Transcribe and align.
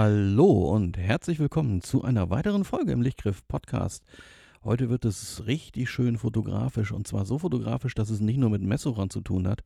Hallo 0.00 0.72
und 0.72 0.96
herzlich 0.96 1.40
willkommen 1.40 1.80
zu 1.80 2.04
einer 2.04 2.30
weiteren 2.30 2.62
Folge 2.62 2.92
im 2.92 3.02
Lichtgriff 3.02 3.44
Podcast. 3.48 4.04
Heute 4.62 4.90
wird 4.90 5.04
es 5.04 5.48
richtig 5.48 5.90
schön 5.90 6.18
fotografisch 6.18 6.92
und 6.92 7.08
zwar 7.08 7.24
so 7.24 7.40
fotografisch, 7.40 7.96
dass 7.96 8.08
es 8.08 8.20
nicht 8.20 8.36
nur 8.36 8.48
mit 8.48 8.62
Messurern 8.62 9.10
zu 9.10 9.22
tun 9.22 9.48
hat, 9.48 9.64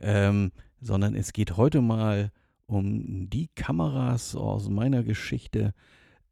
ähm, 0.00 0.50
sondern 0.80 1.14
es 1.14 1.32
geht 1.32 1.56
heute 1.56 1.82
mal 1.82 2.32
um 2.66 3.30
die 3.30 3.48
Kameras 3.54 4.34
aus 4.34 4.68
meiner 4.68 5.04
Geschichte, 5.04 5.72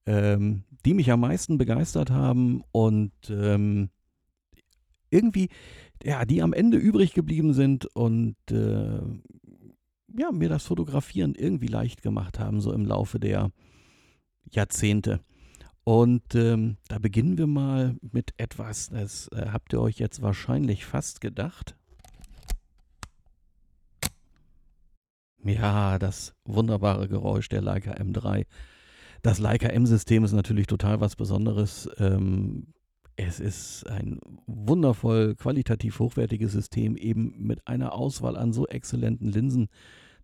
ähm, 0.05 0.65
die 0.85 0.95
mich 0.95 1.13
am 1.13 1.21
meisten 1.21 1.59
begeistert 1.59 2.11
haben 2.11 2.65
und 2.73 3.13
ähm, 3.31 3.91
irgendwie, 5.11 5.49
ja, 6.03 6.25
die 6.25 6.43
am 6.43 6.53
Ende 6.53 6.77
übrig 6.77 7.15
geblieben 7.15 7.53
sind 7.53 7.87
und 7.87 8.35
äh, 8.51 8.99
ja, 10.19 10.33
mir 10.33 10.49
das 10.49 10.65
Fotografieren 10.65 11.35
irgendwie 11.35 11.69
leicht 11.69 12.03
gemacht 12.03 12.39
haben, 12.39 12.61
so 12.61 12.73
im 12.73 12.85
Laufe 12.85 13.21
der 13.21 13.51
Jahrzehnte. 14.51 15.21
Und 15.85 16.35
ähm, 16.35 16.77
da 16.89 16.99
beginnen 16.99 17.39
wir 17.39 17.47
mal 17.47 17.97
mit 18.03 18.35
etwas, 18.37 18.91
das 18.91 19.29
äh, 19.29 19.47
habt 19.53 19.73
ihr 19.73 19.81
euch 19.81 19.99
jetzt 19.99 20.21
wahrscheinlich 20.21 20.85
fast 20.85 21.21
gedacht. 21.21 21.77
Ja, 25.45 25.99
das 25.99 26.35
wunderbare 26.45 27.09
Geräusch 27.09 27.49
der 27.49 27.63
Leica 27.63 27.93
M3. 27.93 28.45
Das 29.23 29.39
Leica 29.39 29.69
M-System 29.69 30.25
ist 30.25 30.33
natürlich 30.33 30.67
total 30.67 31.01
was 31.01 31.17
Besonderes. 31.17 31.89
Ähm, 31.99 32.75
es 33.17 33.41
ist 33.41 33.89
ein 33.89 34.21
wundervoll 34.47 35.35
qualitativ 35.35 35.99
hochwertiges 35.99 36.53
System, 36.53 36.97
eben 36.97 37.35
mit 37.39 37.67
einer 37.67 37.93
Auswahl 37.93 38.37
an 38.37 38.53
so 38.53 38.67
exzellenten 38.67 39.29
Linsen, 39.33 39.69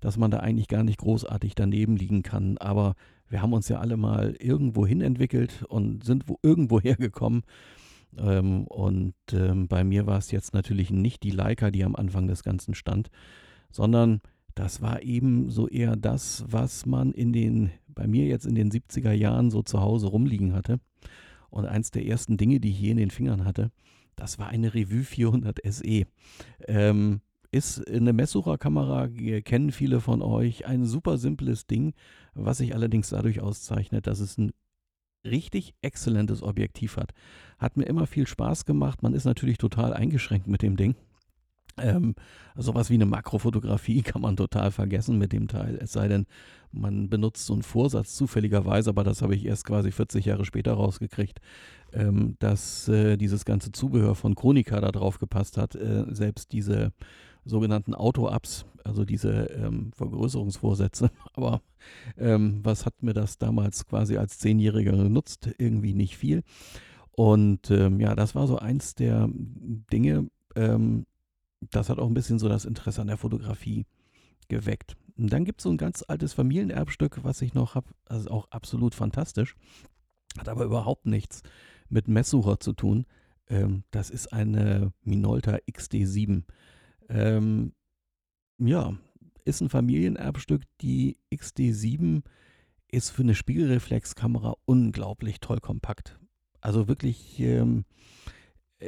dass 0.05 0.19
man 0.19 0.31
da 0.31 0.41
eigentlich 0.41 0.69
gar 0.69 0.83
nicht 0.83 0.99
großartig 0.99 1.55
daneben 1.55 1.97
liegen 1.97 2.23
kann. 2.23 2.59
Aber 2.59 2.95
wir 3.31 3.41
haben 3.41 3.55
uns 3.55 3.71
ja 3.71 3.81
alle 3.81 3.97
mal 3.97 4.37
irgendwo 4.39 4.87
hin 4.87 5.01
entwickelt 5.01 5.65
und 5.67 6.05
sind 6.05 6.29
wo 6.29 6.39
irgendwo 6.43 6.79
hergekommen. 6.83 7.43
Ähm, 8.19 8.67
und 8.67 9.15
ähm, 9.33 9.67
bei 9.67 9.83
mir 9.83 10.07
war 10.07 10.19
es 10.19 10.31
jetzt 10.31 10.53
natürlich 10.53 10.91
nicht 10.91 11.23
die 11.23 11.31
Leica, 11.31 11.71
die 11.71 11.85
am 11.85 11.97
Anfang 11.97 12.27
des 12.27 12.43
Ganzen 12.43 12.75
stand, 12.75 13.09
sondern 13.71 14.21
das 14.55 14.83
war 14.83 15.03
eben 15.03 15.49
so 15.49 15.69
eher 15.69 15.97
das, 15.97 16.45
was 16.49 16.85
man 16.85 17.13
in 17.13 17.33
den, 17.33 17.71
bei 17.89 18.07
mir 18.07 18.27
jetzt 18.27 18.45
in 18.45 18.55
den 18.55 18.71
70er 18.71 19.13
Jahren 19.13 19.51
so 19.51 19.63
zu 19.63 19.81
Hause 19.81 20.09
rumliegen 20.09 20.53
hatte. 20.53 20.81
Und 21.49 21.65
eins 21.65 21.91
der 21.91 22.05
ersten 22.05 22.37
Dinge, 22.37 22.61
die 22.61 22.73
ich 22.73 22.79
hier 22.79 22.91
in 22.91 22.99
den 22.99 23.11
Fingern 23.11 23.47
hatte, 23.47 23.71
das 24.17 24.39
war 24.39 24.49
eine 24.49 24.75
Revue 24.75 25.03
400 25.03 25.61
SE. 25.65 26.03
Ähm, 26.69 27.23
ist 27.55 27.89
eine 27.89 28.13
Messsucherkamera, 28.13 29.09
kennen 29.45 29.71
viele 29.71 30.01
von 30.01 30.23
euch, 30.23 30.67
ein 30.67 30.85
super 30.85 31.19
simples 31.19 31.69
Ding, 31.69 31.95
was 32.35 32.59
sich 32.59 32.75
allerdings 32.75 33.11
dadurch 33.11 33.41
auszeichnet, 33.41 34.09
dass 34.09 34.19
es 34.19 34.37
ein 34.39 34.51
richtig 35.25 35.75
exzellentes 35.81 36.43
Objektiv 36.43 36.97
hat. 36.97 37.13
Hat 37.59 37.77
mir 37.77 37.85
immer 37.85 38.09
viel 38.09 38.27
Spaß 38.27 38.65
gemacht. 38.65 39.05
Man 39.05 39.15
ist 39.15 39.25
natürlich 39.25 39.59
total 39.59 39.95
eingeschränkt 39.95 40.49
mit 40.49 40.63
dem 40.63 40.77
Ding. 40.77 40.97
Ähm, 41.77 42.15
sowas 42.57 42.91
wie 42.91 42.95
eine 42.95 43.07
Makrofotografie 43.07 44.03
kann 44.03 44.23
man 44.23 44.37
total 44.37 44.73
vergessen 44.73 45.17
mit 45.17 45.33
dem 45.33 45.47
Teil. 45.47 45.79
Es 45.81 45.93
sei 45.93 46.09
denn, 46.09 46.27
man 46.73 47.09
benutzt 47.09 47.47
so 47.47 47.53
einen 47.53 47.63
Vorsatz 47.63 48.17
zufälligerweise, 48.17 48.91
aber 48.91 49.05
das 49.05 49.23
habe 49.23 49.37
ich 49.37 49.47
erst 49.47 49.65
quasi 49.65 49.93
40 49.93 50.25
Jahre 50.25 50.45
später 50.45 50.73
rausgekriegt, 50.73 51.41
ähm, 51.93 52.35
dass 52.41 52.89
äh, 52.89 53.17
dieses 53.17 53.45
ganze 53.45 53.71
Zubehör 53.71 54.17
von 54.17 54.35
Chronika 54.35 54.81
da 54.81 54.91
drauf 54.91 55.19
gepasst 55.19 55.57
hat. 55.57 55.77
Äh, 55.77 56.05
selbst 56.09 56.53
diese 56.53 56.93
sogenannten 57.45 57.95
Auto-Ups, 57.95 58.67
also 58.85 59.05
diese 59.05 59.45
ähm, 59.51 59.93
Vergrößerungsvorsätze. 59.95 61.11
Aber 61.35 61.63
ähm, 62.19 62.61
was 62.63 62.87
hat 62.87 63.03
mir 63.03 63.13
das 63.15 63.39
damals 63.39 63.87
quasi 63.87 64.17
als 64.17 64.39
Zehnjähriger 64.39 64.93
genutzt? 64.93 65.51
Irgendwie 65.59 65.95
nicht 65.95 66.17
viel. 66.17 66.43
Und 67.13 67.71
ähm, 67.71 68.01
ja, 68.01 68.15
das 68.15 68.35
war 68.35 68.47
so 68.47 68.59
eins 68.59 68.95
der 68.95 69.29
Dinge, 69.31 70.29
ähm, 70.57 71.07
das 71.71 71.89
hat 71.89 71.99
auch 71.99 72.09
ein 72.09 72.15
bisschen 72.15 72.39
so 72.39 72.49
das 72.49 72.65
Interesse 72.65 73.01
an 73.01 73.07
der 73.07 73.17
Fotografie 73.17 73.87
geweckt. 74.49 74.97
Und 75.17 75.33
dann 75.33 75.45
gibt 75.45 75.61
es 75.61 75.65
so 75.65 75.71
ein 75.71 75.77
ganz 75.77 76.05
altes 76.07 76.33
Familienerbstück, 76.33 77.23
was 77.23 77.41
ich 77.41 77.55
noch 77.55 77.75
habe, 77.75 77.87
also 78.07 78.31
auch 78.31 78.51
absolut 78.51 78.95
fantastisch, 78.95 79.55
hat 80.39 80.49
aber 80.49 80.65
überhaupt 80.65 81.07
nichts 81.07 81.43
mit 81.89 82.09
Messsucher 82.09 82.59
zu 82.59 82.73
tun. 82.73 83.07
Ähm, 83.49 83.85
das 83.91 84.11
ist 84.11 84.33
eine 84.33 84.93
Minolta 85.03 85.59
XD7. 85.71 86.43
Ähm, 87.09 87.73
ja, 88.59 88.97
ist 89.45 89.61
ein 89.61 89.69
Familienerbstück. 89.69 90.63
Die 90.81 91.17
XD7 91.33 92.23
ist 92.91 93.11
für 93.11 93.23
eine 93.23 93.35
Spiegelreflexkamera 93.35 94.55
unglaublich 94.65 95.41
toll 95.41 95.59
kompakt. 95.59 96.19
Also 96.61 96.89
wirklich, 96.89 97.39
ähm, 97.41 97.85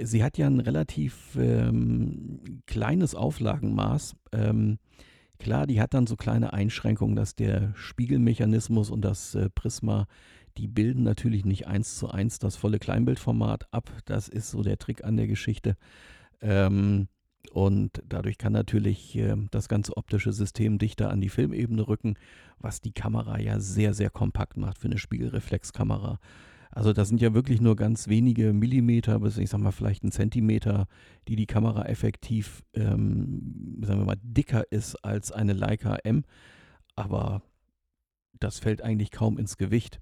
sie 0.03 0.25
hat 0.25 0.39
ja 0.39 0.47
ein 0.47 0.61
relativ 0.61 1.37
ähm, 1.37 2.63
kleines 2.67 3.15
Auflagenmaß. 3.15 4.17
Ähm, 4.33 4.79
klar, 5.39 5.67
die 5.67 5.81
hat 5.81 5.93
dann 5.93 6.07
so 6.07 6.17
kleine 6.17 6.53
Einschränkungen, 6.53 7.17
dass 7.17 7.35
der 7.35 7.75
Spiegelmechanismus 7.75 8.91
und 8.91 9.03
das 9.03 9.35
äh, 9.35 9.51
Prisma, 9.51 10.07
die 10.57 10.69
bilden 10.69 11.03
natürlich 11.03 11.45
nicht 11.45 11.67
eins 11.67 11.99
zu 11.99 12.09
eins 12.09 12.39
das 12.39 12.57
volle 12.57 12.79
Kleinbildformat 12.79 13.67
ab. 13.73 13.93
Das 14.07 14.29
ist 14.29 14.51
so 14.51 14.63
der 14.63 14.79
Trick 14.79 15.05
an 15.05 15.17
der 15.17 15.27
Geschichte. 15.27 15.77
Ähm, 16.41 17.09
und 17.51 18.03
dadurch 18.09 18.39
kann 18.39 18.53
natürlich 18.53 19.17
äh, 19.17 19.37
das 19.51 19.69
ganze 19.69 19.97
optische 19.97 20.33
System 20.33 20.79
dichter 20.79 21.11
an 21.11 21.21
die 21.21 21.29
Filmebene 21.29 21.87
rücken, 21.87 22.15
was 22.59 22.81
die 22.81 22.93
Kamera 22.93 23.39
ja 23.39 23.61
sehr, 23.61 23.95
sehr 23.95 24.11
kompakt 24.11 24.57
macht 24.57 24.79
für 24.79 24.89
eine 24.89 24.99
Spiegelreflexkamera. 24.99 26.19
Also 26.71 26.93
das 26.93 27.09
sind 27.09 27.23
ja 27.23 27.33
wirklich 27.33 27.63
nur 27.63 27.75
ganz 27.75 28.07
wenige 28.07 28.53
Millimeter 28.53 29.21
bis 29.21 29.39
ich 29.39 29.49
sag 29.49 29.61
mal 29.61 29.73
vielleicht 29.73 30.05
ein 30.05 30.13
Zentimeter, 30.13 30.87
die 31.27 31.35
die 31.35 31.47
Kamera 31.47 31.87
effektiv, 31.87 32.63
ähm, 32.75 33.79
sagen 33.83 34.01
wir 34.01 34.07
mal, 34.07 34.21
dicker 34.23 34.71
ist 34.71 34.97
als 34.97 35.33
eine 35.33 35.55
Leica 35.55 35.97
M. 36.05 36.25
Aber 36.95 37.43
das 38.39 38.59
fällt 38.59 38.83
eigentlich 38.83 39.11
kaum 39.11 39.39
ins 39.39 39.57
Gewicht. 39.57 40.01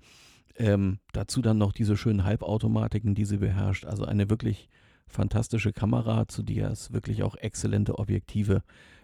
Ähm, 0.56 0.98
dazu 1.12 1.42
dann 1.42 1.58
noch 1.58 1.72
diese 1.72 1.96
schönen 1.96 2.24
Halbautomatiken, 2.24 3.14
die 3.14 3.24
sie 3.24 3.38
beherrscht. 3.38 3.84
Also 3.84 4.04
eine 4.04 4.28
wirklich 4.28 4.68
fantastische 5.06 5.72
Kamera, 5.72 6.26
zu 6.28 6.42
der 6.42 6.70
es 6.70 6.92
wirklich 6.92 7.22
auch 7.22 7.36
exzellente 7.36 7.98
Objektive 7.98 8.62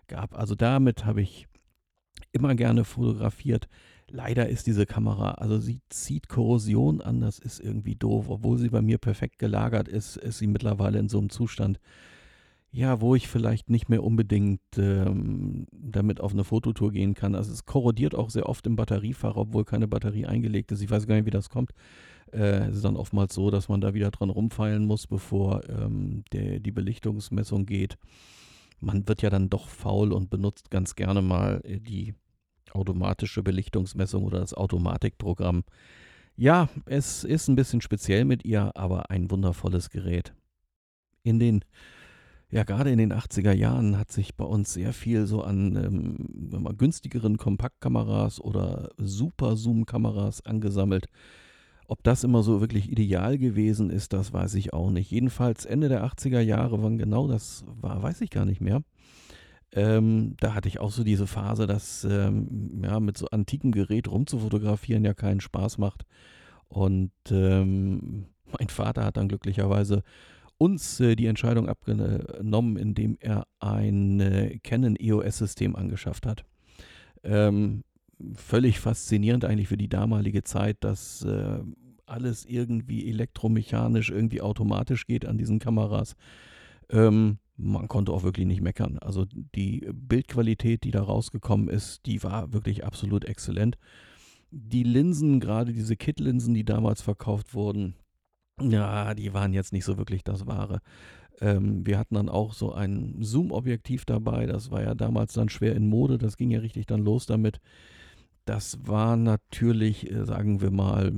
gab. 0.09 0.37
Also 0.37 0.55
damit 0.55 1.05
habe 1.05 1.23
ich 1.23 1.47
immer 2.33 2.55
gerne 2.55 2.85
fotografiert. 2.85 3.69
Leider 4.09 4.49
ist 4.49 4.67
diese 4.67 4.87
Kamera, 4.87 5.33
also 5.33 5.59
sie 5.59 5.81
zieht 5.89 6.29
Korrosion 6.29 7.01
an, 7.01 7.21
das 7.21 7.39
ist 7.39 7.61
irgendwie 7.61 7.95
doof. 7.95 8.29
Obwohl 8.29 8.59
sie 8.59 8.69
bei 8.69 8.83
mir 8.83 8.99
perfekt 8.99 9.39
gelagert 9.39 9.89
ist, 9.89 10.17
ist 10.17 10.39
sie 10.39 10.49
mittlerweile 10.49 10.99
in 10.99 11.09
so 11.09 11.19
einem 11.19 11.31
Zustand, 11.31 11.79
ja, 12.73 13.01
wo 13.01 13.15
ich 13.15 13.27
vielleicht 13.27 13.69
nicht 13.69 13.89
mehr 13.89 14.05
unbedingt 14.05 14.61
ähm, 14.77 15.67
damit 15.73 16.21
auf 16.21 16.33
eine 16.33 16.45
Fototour 16.45 16.93
gehen 16.93 17.15
kann. 17.15 17.35
Also 17.35 17.53
es 17.53 17.67
korrodiert 17.67 18.15
auch 18.15 18.31
sehr 18.31 18.49
oft 18.49 18.67
im 18.67 18.77
Batteriefach, 18.77 19.37
obwohl 19.37 19.65
keine 19.65 19.89
Batterie 19.89 20.27
eingelegt 20.27 20.71
ist. 20.71 20.81
Ich 20.81 20.91
weiß 20.91 21.07
gar 21.07 21.17
nicht, 21.17 21.27
wie 21.27 21.31
das 21.31 21.51
kommt. 21.51 21.73
Äh, 22.33 22.69
es 22.69 22.77
ist 22.77 22.85
dann 22.85 22.97
oftmals 22.97 23.35
so, 23.35 23.51
dass 23.51 23.69
man 23.69 23.81
da 23.81 23.93
wieder 23.95 24.11
dran 24.13 24.31
rumfeilen 24.31 24.87
muss, 24.87 25.09
bevor 25.09 25.69
ähm, 25.69 26.23
der, 26.33 26.61
die 26.61 26.71
Belichtungsmessung 26.71 27.67
geht. 27.67 27.99
Man 28.79 29.07
wird 29.09 29.23
ja 29.23 29.31
dann 29.31 29.51
doch 29.51 29.69
faul 29.69 30.13
und 30.13 30.31
benutzt 30.31 30.71
ganz 30.71 30.95
gerne 30.95 31.23
mal 31.23 31.61
äh, 31.65 31.81
die 31.81 32.15
automatische 32.73 33.43
Belichtungsmessung 33.43 34.23
oder 34.23 34.39
das 34.39 34.55
Automatikprogramm. 34.55 35.65
Ja, 36.37 36.69
es 36.87 37.25
ist 37.25 37.49
ein 37.49 37.57
bisschen 37.57 37.81
speziell 37.81 38.25
mit 38.25 38.45
ihr, 38.45 38.77
aber 38.77 39.11
ein 39.11 39.29
wundervolles 39.31 39.91
Gerät. 39.91 40.33
In 41.23 41.39
den, 41.41 41.65
ja, 42.51 42.65
gerade 42.65 42.91
in 42.91 42.99
den 42.99 43.13
80er 43.13 43.53
Jahren 43.53 43.97
hat 43.97 44.11
sich 44.11 44.35
bei 44.35 44.45
uns 44.45 44.73
sehr 44.73 44.93
viel 44.93 45.27
so 45.27 45.43
an 45.43 45.77
ähm, 45.77 46.77
günstigeren 46.77 47.37
Kompaktkameras 47.37 48.41
oder 48.41 48.91
Super-Zoom-Kameras 48.99 50.45
angesammelt. 50.45 51.07
Ob 51.87 52.03
das 52.03 52.25
immer 52.25 52.43
so 52.43 52.61
wirklich 52.61 52.91
ideal 52.91 53.39
gewesen 53.39 53.91
ist, 53.91 54.13
das 54.13 54.33
weiß 54.33 54.55
ich 54.55 54.73
auch 54.73 54.91
nicht. 54.91 55.11
Jedenfalls 55.11 55.65
Ende 55.65 55.89
der 55.89 56.05
80er 56.05 56.41
Jahre, 56.41 56.83
wann 56.83 56.99
genau 56.99 57.29
das 57.29 57.65
war, 57.81 58.03
weiß 58.03 58.21
ich 58.21 58.31
gar 58.31 58.45
nicht 58.45 58.61
mehr. 58.61 58.83
Ähm, 59.73 60.35
da 60.41 60.55
hatte 60.55 60.69
ich 60.69 60.81
auch 60.81 60.91
so 60.91 61.05
diese 61.05 61.29
Phase, 61.29 61.69
dass 61.69 62.05
ähm, 62.05 62.81
ja, 62.83 62.99
mit 62.99 63.17
so 63.17 63.27
antikem 63.29 63.71
Gerät 63.71 64.09
rumzufotografieren 64.09 65.05
ja 65.05 65.15
keinen 65.15 65.41
Spaß 65.41 65.79
macht. 65.79 66.05
Und 66.69 67.13
ähm, 67.31 68.27
mein 68.59 68.69
Vater 68.69 69.05
hat 69.05 69.17
dann 69.17 69.29
glücklicherweise 69.29 70.03
uns 70.61 71.01
äh, 71.01 71.17
die 71.17 71.25
Entscheidung 71.25 71.69
abgenommen, 71.69 72.77
indem 72.77 73.17
er 73.19 73.47
ein 73.61 74.21
äh, 74.21 74.59
Canon 74.63 74.95
EOS-System 74.95 75.75
angeschafft 75.75 76.27
hat. 76.27 76.45
Ähm, 77.25 77.83
völlig 78.35 78.79
faszinierend 78.79 79.47
eigentlich 79.47 79.69
für 79.69 79.79
die 79.79 79.89
damalige 79.89 80.43
Zeit, 80.43 80.77
dass 80.85 81.25
äh, 81.25 81.61
alles 82.05 82.45
irgendwie 82.45 83.09
elektromechanisch, 83.09 84.11
irgendwie 84.11 84.43
automatisch 84.43 85.07
geht 85.07 85.25
an 85.25 85.39
diesen 85.39 85.61
Kameras. 85.61 86.15
Ähm, 86.91 87.39
man 87.57 87.89
konnte 87.89 88.13
auch 88.13 88.23
wirklich 88.23 88.47
nicht 88.47 88.61
meckern. 88.61 88.99
Also 88.99 89.25
die 89.55 89.89
Bildqualität, 89.95 90.85
die 90.85 90.91
da 90.91 91.03
rausgekommen 91.03 91.69
ist, 91.69 92.05
die 92.05 92.23
war 92.23 92.53
wirklich 92.53 92.85
absolut 92.85 93.25
exzellent. 93.25 93.79
Die 94.51 94.83
Linsen, 94.83 95.41
gerade 95.41 95.73
diese 95.73 95.97
Kit-Linsen, 95.97 96.53
die 96.53 96.65
damals 96.65 97.01
verkauft 97.01 97.55
wurden, 97.55 97.95
ja, 98.61 99.15
die 99.15 99.33
waren 99.35 99.53
jetzt 99.53 99.73
nicht 99.73 99.85
so 99.85 99.99
wirklich 99.99 100.25
das 100.25 100.47
Wahre. 100.47 100.81
Ähm, 101.41 101.87
wir 101.87 101.99
hatten 101.99 102.15
dann 102.15 102.29
auch 102.29 102.53
so 102.53 102.73
ein 102.73 103.17
Zoom-Objektiv 103.21 104.05
dabei, 104.05 104.47
das 104.47 104.71
war 104.71 104.83
ja 104.83 104.95
damals 104.95 105.33
dann 105.33 105.49
schwer 105.49 105.75
in 105.75 105.89
Mode, 105.89 106.19
das 106.19 106.37
ging 106.37 106.51
ja 106.51 106.61
richtig 106.61 106.87
dann 106.87 107.01
los 107.01 107.27
damit. 107.27 107.61
Das 108.45 108.79
war 108.87 109.17
natürlich, 109.17 110.11
äh, 110.11 110.25
sagen 110.25 110.61
wir 110.61 110.71
mal, 110.71 111.13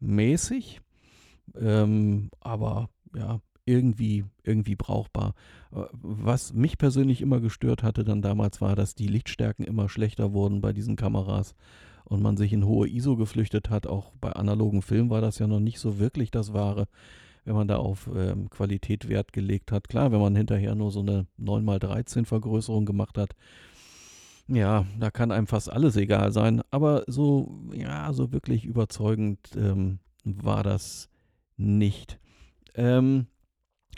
mäßig, 0.00 0.80
ähm, 1.56 2.30
aber 2.40 2.88
ja, 3.14 3.40
irgendwie, 3.64 4.24
irgendwie 4.42 4.76
brauchbar. 4.76 5.34
Äh, 5.72 5.82
was 5.92 6.54
mich 6.54 6.78
persönlich 6.78 7.20
immer 7.20 7.40
gestört 7.40 7.82
hatte 7.82 8.02
dann 8.02 8.22
damals 8.22 8.60
war, 8.60 8.74
dass 8.74 8.94
die 8.94 9.08
Lichtstärken 9.08 9.64
immer 9.64 9.88
schlechter 9.88 10.32
wurden 10.32 10.60
bei 10.60 10.72
diesen 10.72 10.96
Kameras 10.96 11.54
und 12.08 12.22
man 12.22 12.36
sich 12.36 12.52
in 12.52 12.64
hohe 12.64 12.88
ISO 12.88 13.16
geflüchtet 13.16 13.70
hat. 13.70 13.86
Auch 13.86 14.12
bei 14.20 14.32
analogen 14.32 14.82
Filmen 14.82 15.10
war 15.10 15.20
das 15.20 15.38
ja 15.38 15.46
noch 15.46 15.60
nicht 15.60 15.78
so 15.78 15.98
wirklich 15.98 16.30
das 16.30 16.52
Wahre, 16.52 16.86
wenn 17.44 17.54
man 17.54 17.68
da 17.68 17.76
auf 17.76 18.10
ähm, 18.14 18.50
Qualität 18.50 19.08
Wert 19.08 19.32
gelegt 19.32 19.72
hat. 19.72 19.88
Klar, 19.88 20.10
wenn 20.12 20.20
man 20.20 20.34
hinterher 20.34 20.74
nur 20.74 20.90
so 20.90 21.00
eine 21.00 21.26
9x13 21.38 22.24
Vergrößerung 22.24 22.86
gemacht 22.86 23.18
hat, 23.18 23.34
ja, 24.48 24.86
da 24.98 25.10
kann 25.10 25.30
einem 25.30 25.46
fast 25.46 25.70
alles 25.70 25.96
egal 25.96 26.32
sein. 26.32 26.62
Aber 26.70 27.04
so, 27.06 27.60
ja, 27.74 28.12
so 28.14 28.32
wirklich 28.32 28.64
überzeugend 28.64 29.50
ähm, 29.56 29.98
war 30.24 30.62
das 30.62 31.10
nicht. 31.58 32.18
Ähm, 32.74 33.26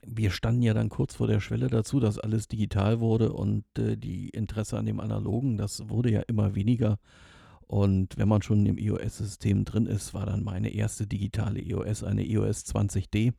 wir 0.04 0.30
standen 0.30 0.62
ja 0.62 0.74
dann 0.74 0.88
kurz 0.88 1.14
vor 1.14 1.28
der 1.28 1.40
Schwelle 1.40 1.68
dazu, 1.68 2.00
dass 2.00 2.18
alles 2.18 2.48
digital 2.48 2.98
wurde 2.98 3.32
und 3.32 3.64
äh, 3.78 3.96
die 3.96 4.30
Interesse 4.30 4.78
an 4.78 4.86
dem 4.86 4.98
Analogen, 4.98 5.56
das 5.56 5.88
wurde 5.88 6.10
ja 6.10 6.22
immer 6.22 6.56
weniger. 6.56 6.98
Und 7.70 8.18
wenn 8.18 8.26
man 8.26 8.42
schon 8.42 8.66
im 8.66 8.78
iOS-System 8.78 9.64
drin 9.64 9.86
ist, 9.86 10.12
war 10.12 10.26
dann 10.26 10.42
meine 10.42 10.70
erste 10.70 11.06
digitale 11.06 11.60
EOS 11.60 12.02
eine 12.02 12.28
EOS 12.28 12.66
20D. 12.66 13.32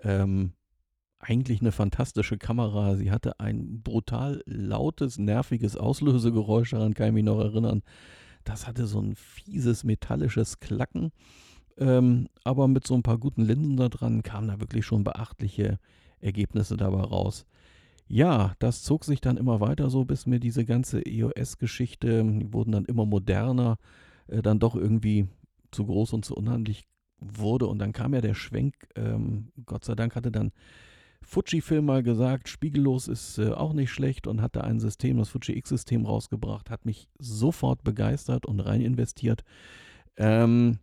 Ähm, 0.00 0.52
eigentlich 1.18 1.62
eine 1.62 1.72
fantastische 1.72 2.36
Kamera. 2.36 2.96
Sie 2.96 3.10
hatte 3.10 3.40
ein 3.40 3.80
brutal 3.80 4.42
lautes, 4.44 5.16
nerviges 5.16 5.78
Auslösegeräusch, 5.78 6.72
daran 6.72 6.92
kann 6.92 7.06
ich 7.06 7.14
mich 7.14 7.24
noch 7.24 7.40
erinnern. 7.40 7.80
Das 8.44 8.66
hatte 8.66 8.86
so 8.86 9.00
ein 9.00 9.14
fieses 9.14 9.82
metallisches 9.82 10.60
Klacken. 10.60 11.10
Ähm, 11.78 12.28
aber 12.44 12.68
mit 12.68 12.86
so 12.86 12.92
ein 12.92 13.02
paar 13.02 13.16
guten 13.16 13.46
Linsen 13.46 13.78
da 13.78 13.88
dran 13.88 14.22
kamen 14.22 14.48
da 14.48 14.60
wirklich 14.60 14.84
schon 14.84 15.04
beachtliche 15.04 15.78
Ergebnisse 16.20 16.76
dabei 16.76 17.00
raus. 17.00 17.46
Ja, 18.06 18.54
das 18.58 18.82
zog 18.82 19.04
sich 19.04 19.20
dann 19.20 19.36
immer 19.36 19.60
weiter 19.60 19.88
so, 19.90 20.04
bis 20.04 20.26
mir 20.26 20.38
diese 20.38 20.64
ganze 20.64 21.04
EOS-Geschichte, 21.04 22.22
die 22.22 22.52
wurden 22.52 22.72
dann 22.72 22.84
immer 22.84 23.06
moderner, 23.06 23.78
äh, 24.28 24.42
dann 24.42 24.58
doch 24.58 24.76
irgendwie 24.76 25.26
zu 25.70 25.86
groß 25.86 26.12
und 26.12 26.24
zu 26.24 26.34
unhandlich 26.34 26.86
wurde. 27.18 27.66
Und 27.66 27.78
dann 27.78 27.92
kam 27.92 28.14
ja 28.14 28.20
der 28.20 28.34
Schwenk, 28.34 28.74
ähm, 28.94 29.52
Gott 29.64 29.84
sei 29.84 29.94
Dank 29.94 30.16
hatte 30.16 30.30
dann 30.30 30.52
Fujifilm 31.22 31.86
mal 31.86 32.02
gesagt, 32.02 32.48
spiegellos 32.48 33.08
ist 33.08 33.38
äh, 33.38 33.50
auch 33.52 33.72
nicht 33.72 33.90
schlecht 33.90 34.26
und 34.26 34.42
hat 34.42 34.56
da 34.56 34.60
ein 34.60 34.78
System, 34.78 35.16
das 35.16 35.30
Fuji 35.30 35.56
X-System 35.56 36.04
rausgebracht, 36.04 36.70
hat 36.70 36.84
mich 36.84 37.08
sofort 37.18 37.82
begeistert 37.82 38.44
und 38.44 38.60
rein 38.60 38.82
investiert. 38.82 39.42
Ähm, 40.16 40.78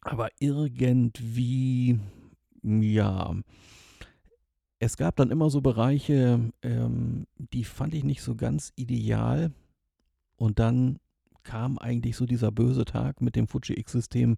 aber 0.00 0.28
irgendwie, 0.40 1.98
ja, 2.62 3.34
es 4.84 4.96
gab 4.96 5.16
dann 5.16 5.30
immer 5.30 5.50
so 5.50 5.60
Bereiche, 5.60 6.52
ähm, 6.62 7.26
die 7.38 7.64
fand 7.64 7.94
ich 7.94 8.04
nicht 8.04 8.22
so 8.22 8.34
ganz 8.34 8.72
ideal. 8.76 9.52
Und 10.36 10.58
dann 10.58 10.98
kam 11.42 11.78
eigentlich 11.78 12.16
so 12.16 12.26
dieser 12.26 12.50
böse 12.50 12.84
Tag 12.84 13.20
mit 13.20 13.36
dem 13.36 13.48
Fuji 13.48 13.78
X-System, 13.78 14.36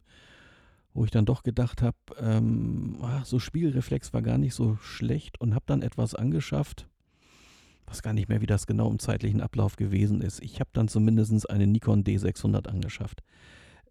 wo 0.92 1.04
ich 1.04 1.10
dann 1.10 1.24
doch 1.24 1.42
gedacht 1.42 1.82
habe, 1.82 1.96
ähm, 2.18 2.96
so 3.24 3.38
Spielreflex 3.38 4.12
war 4.12 4.22
gar 4.22 4.38
nicht 4.38 4.54
so 4.54 4.76
schlecht 4.76 5.40
und 5.40 5.54
habe 5.54 5.64
dann 5.66 5.82
etwas 5.82 6.14
angeschafft. 6.14 6.88
Was 7.86 8.02
gar 8.02 8.12
nicht 8.12 8.28
mehr, 8.28 8.40
wie 8.40 8.46
das 8.46 8.66
genau 8.66 8.90
im 8.90 8.98
zeitlichen 8.98 9.40
Ablauf 9.40 9.76
gewesen 9.76 10.20
ist. 10.20 10.42
Ich 10.42 10.58
habe 10.58 10.70
dann 10.72 10.88
zumindest 10.88 11.48
eine 11.48 11.66
Nikon 11.66 12.02
D600 12.02 12.66
angeschafft. 12.66 13.22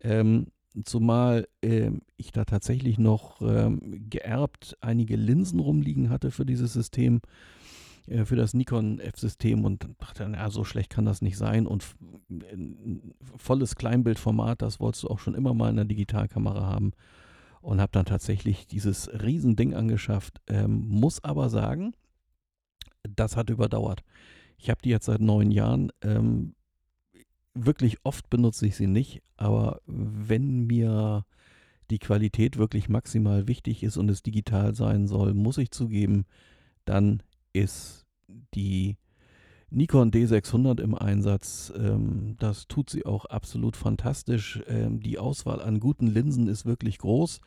Ähm, 0.02 0.48
Zumal 0.84 1.48
äh, 1.62 1.92
ich 2.18 2.32
da 2.32 2.46
tatsächlich 2.46 2.98
noch 2.98 3.42
ähm, 3.42 4.10
geerbt 4.10 4.78
einige 4.82 5.16
Linsen 5.16 5.60
rumliegen 5.60 6.10
hatte 6.10 6.32
für 6.32 6.46
dieses 6.46 6.74
System, 6.74 7.22
äh, 8.08 8.26
für 8.26 8.36
das 8.36 8.54
Nikon 8.54 9.00
F-System 9.00 9.64
und 9.64 9.88
dachte, 10.00 10.28
na, 10.28 10.50
so 10.50 10.64
schlecht 10.64 10.90
kann 10.90 11.06
das 11.06 11.22
nicht 11.22 11.38
sein. 11.38 11.66
Und 11.66 11.86
volles 13.38 13.76
Kleinbildformat, 13.76 14.62
das 14.62 14.80
wolltest 14.80 15.04
du 15.04 15.08
auch 15.08 15.20
schon 15.20 15.36
immer 15.36 15.54
mal 15.54 15.70
in 15.70 15.78
der 15.78 15.86
Digitalkamera 15.86 16.66
haben. 16.66 16.92
Und 17.62 17.82
habe 17.82 17.92
dann 17.92 18.06
tatsächlich 18.06 18.68
dieses 18.68 19.10
Riesending 19.10 19.74
angeschafft. 19.74 20.40
Ähm, 20.46 20.88
muss 20.88 21.24
aber 21.24 21.50
sagen, 21.50 21.94
das 23.04 23.38
hat 23.38 23.50
überdauert. 23.50 24.04
Ich 24.58 24.70
habe 24.70 24.82
die 24.84 24.90
jetzt 24.90 25.06
seit 25.06 25.20
neun 25.22 25.50
Jahren. 25.50 25.92
Ähm, 26.02 26.54
wirklich 27.56 27.98
oft 28.04 28.30
benutze 28.30 28.68
ich 28.68 28.76
sie 28.76 28.88
nicht, 28.88 29.24
aber 29.38 29.82
wenn 29.88 30.68
mir 30.68 31.26
die 31.90 32.00
Qualität 32.00 32.58
wirklich 32.58 32.90
maximal 32.90 33.48
wichtig 33.48 33.84
ist 33.84 33.98
und 33.98 34.10
es 34.10 34.24
digital 34.24 34.76
sein 34.76 35.08
soll, 35.08 35.34
muss 35.34 35.58
ich 35.58 35.72
zugeben, 35.72 36.26
dann 36.84 37.24
ist 37.54 38.06
die 38.54 38.98
Nikon 39.70 40.12
D600 40.12 40.82
im 40.82 40.96
Einsatz. 40.96 41.74
Ähm, 41.76 42.36
das 42.40 42.68
tut 42.68 42.90
sie 42.90 43.06
auch 43.06 43.26
absolut 43.26 43.76
fantastisch. 43.76 44.62
Ähm, 44.68 45.00
die 45.00 45.18
Auswahl 45.20 45.62
an 45.62 45.80
guten 45.80 46.08
Linsen 46.08 46.48
ist 46.48 46.66
wirklich 46.66 46.98
groß. 46.98 47.42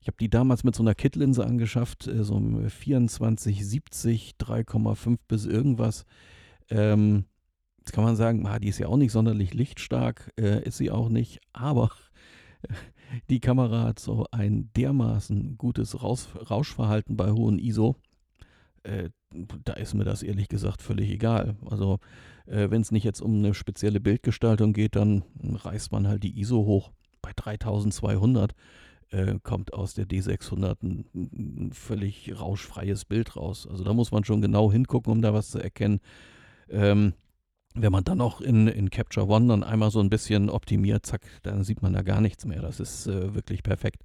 Ich 0.00 0.08
habe 0.08 0.16
die 0.18 0.30
damals 0.30 0.64
mit 0.64 0.74
so 0.74 0.82
einer 0.82 0.94
Kit-Linse 0.94 1.44
angeschafft, 1.44 2.06
äh, 2.06 2.22
so 2.24 2.38
2470, 2.38 4.36
3,5 4.38 5.18
bis 5.26 5.44
irgendwas. 5.46 6.04
Ähm, 6.70 7.24
Jetzt 7.86 7.92
kann 7.92 8.02
man 8.02 8.16
sagen, 8.16 8.44
ah, 8.48 8.58
die 8.58 8.66
ist 8.66 8.80
ja 8.80 8.88
auch 8.88 8.96
nicht 8.96 9.12
sonderlich 9.12 9.54
lichtstark, 9.54 10.32
äh, 10.36 10.60
ist 10.64 10.76
sie 10.76 10.90
auch 10.90 11.08
nicht, 11.08 11.38
aber 11.52 11.92
die 13.30 13.38
Kamera 13.38 13.84
hat 13.84 14.00
so 14.00 14.26
ein 14.32 14.70
dermaßen 14.76 15.56
gutes 15.56 16.02
Raus 16.02 16.28
Rauschverhalten 16.50 17.16
bei 17.16 17.30
hohen 17.30 17.60
ISO. 17.60 17.94
Äh, 18.82 19.10
da 19.64 19.74
ist 19.74 19.94
mir 19.94 20.02
das 20.02 20.24
ehrlich 20.24 20.48
gesagt 20.48 20.82
völlig 20.82 21.08
egal. 21.10 21.54
Also 21.70 22.00
äh, 22.46 22.70
wenn 22.70 22.80
es 22.80 22.90
nicht 22.90 23.04
jetzt 23.04 23.20
um 23.20 23.36
eine 23.36 23.54
spezielle 23.54 24.00
Bildgestaltung 24.00 24.72
geht, 24.72 24.96
dann 24.96 25.22
reißt 25.40 25.92
man 25.92 26.08
halt 26.08 26.24
die 26.24 26.40
ISO 26.40 26.64
hoch. 26.64 26.90
Bei 27.22 27.30
3200 27.36 28.52
äh, 29.10 29.38
kommt 29.44 29.72
aus 29.72 29.94
der 29.94 30.08
D600 30.08 30.82
ein, 30.82 31.04
ein, 31.14 31.72
völlig 31.72 32.34
rauschfreies 32.36 33.04
Bild 33.04 33.36
raus. 33.36 33.64
Also 33.70 33.84
da 33.84 33.94
muss 33.94 34.10
man 34.10 34.24
schon 34.24 34.40
genau 34.40 34.72
hingucken, 34.72 35.12
um 35.12 35.22
da 35.22 35.32
was 35.32 35.50
zu 35.50 35.60
erkennen. 35.60 36.00
Ähm, 36.68 37.12
wenn 37.76 37.92
man 37.92 38.04
dann 38.04 38.18
noch 38.18 38.40
in, 38.40 38.68
in 38.68 38.90
Capture 38.90 39.28
One 39.28 39.48
dann 39.48 39.62
einmal 39.62 39.90
so 39.90 40.00
ein 40.00 40.10
bisschen 40.10 40.48
optimiert, 40.48 41.06
zack, 41.06 41.22
dann 41.42 41.64
sieht 41.64 41.82
man 41.82 41.92
da 41.92 42.02
gar 42.02 42.20
nichts 42.20 42.44
mehr. 42.46 42.62
Das 42.62 42.80
ist 42.80 43.06
äh, 43.06 43.34
wirklich 43.34 43.62
perfekt. 43.62 44.02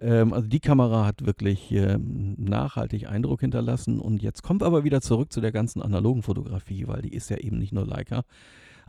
Ähm, 0.00 0.32
also 0.32 0.48
die 0.48 0.60
Kamera 0.60 1.06
hat 1.06 1.26
wirklich 1.26 1.70
äh, 1.72 1.98
nachhaltig 1.98 3.08
Eindruck 3.08 3.40
hinterlassen. 3.40 3.98
Und 3.98 4.22
jetzt 4.22 4.42
kommt 4.42 4.62
aber 4.62 4.84
wieder 4.84 5.00
zurück 5.00 5.32
zu 5.32 5.40
der 5.40 5.52
ganzen 5.52 5.82
analogen 5.82 6.22
Fotografie, 6.22 6.86
weil 6.86 7.02
die 7.02 7.14
ist 7.14 7.30
ja 7.30 7.38
eben 7.38 7.58
nicht 7.58 7.72
nur 7.72 7.86
Leica. 7.86 8.24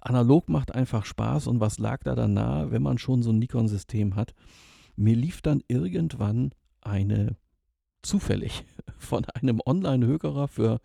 Analog 0.01 0.49
macht 0.49 0.75
einfach 0.75 1.05
Spaß 1.05 1.47
und 1.47 1.59
was 1.59 1.79
lag 1.79 2.03
da 2.03 2.13
dann 2.13 2.33
nahe, 2.33 2.71
wenn 2.71 2.83
man 2.83 2.97
schon 2.97 3.23
so 3.23 3.31
ein 3.31 3.39
Nikon-System 3.39 4.15
hat? 4.15 4.33
Mir 4.95 5.15
lief 5.15 5.41
dann 5.41 5.61
irgendwann 5.67 6.51
eine 6.81 7.37
zufällig 8.01 8.65
von 8.97 9.25
einem 9.25 9.61
Online-Hökerer 9.65 10.47
für 10.47 10.81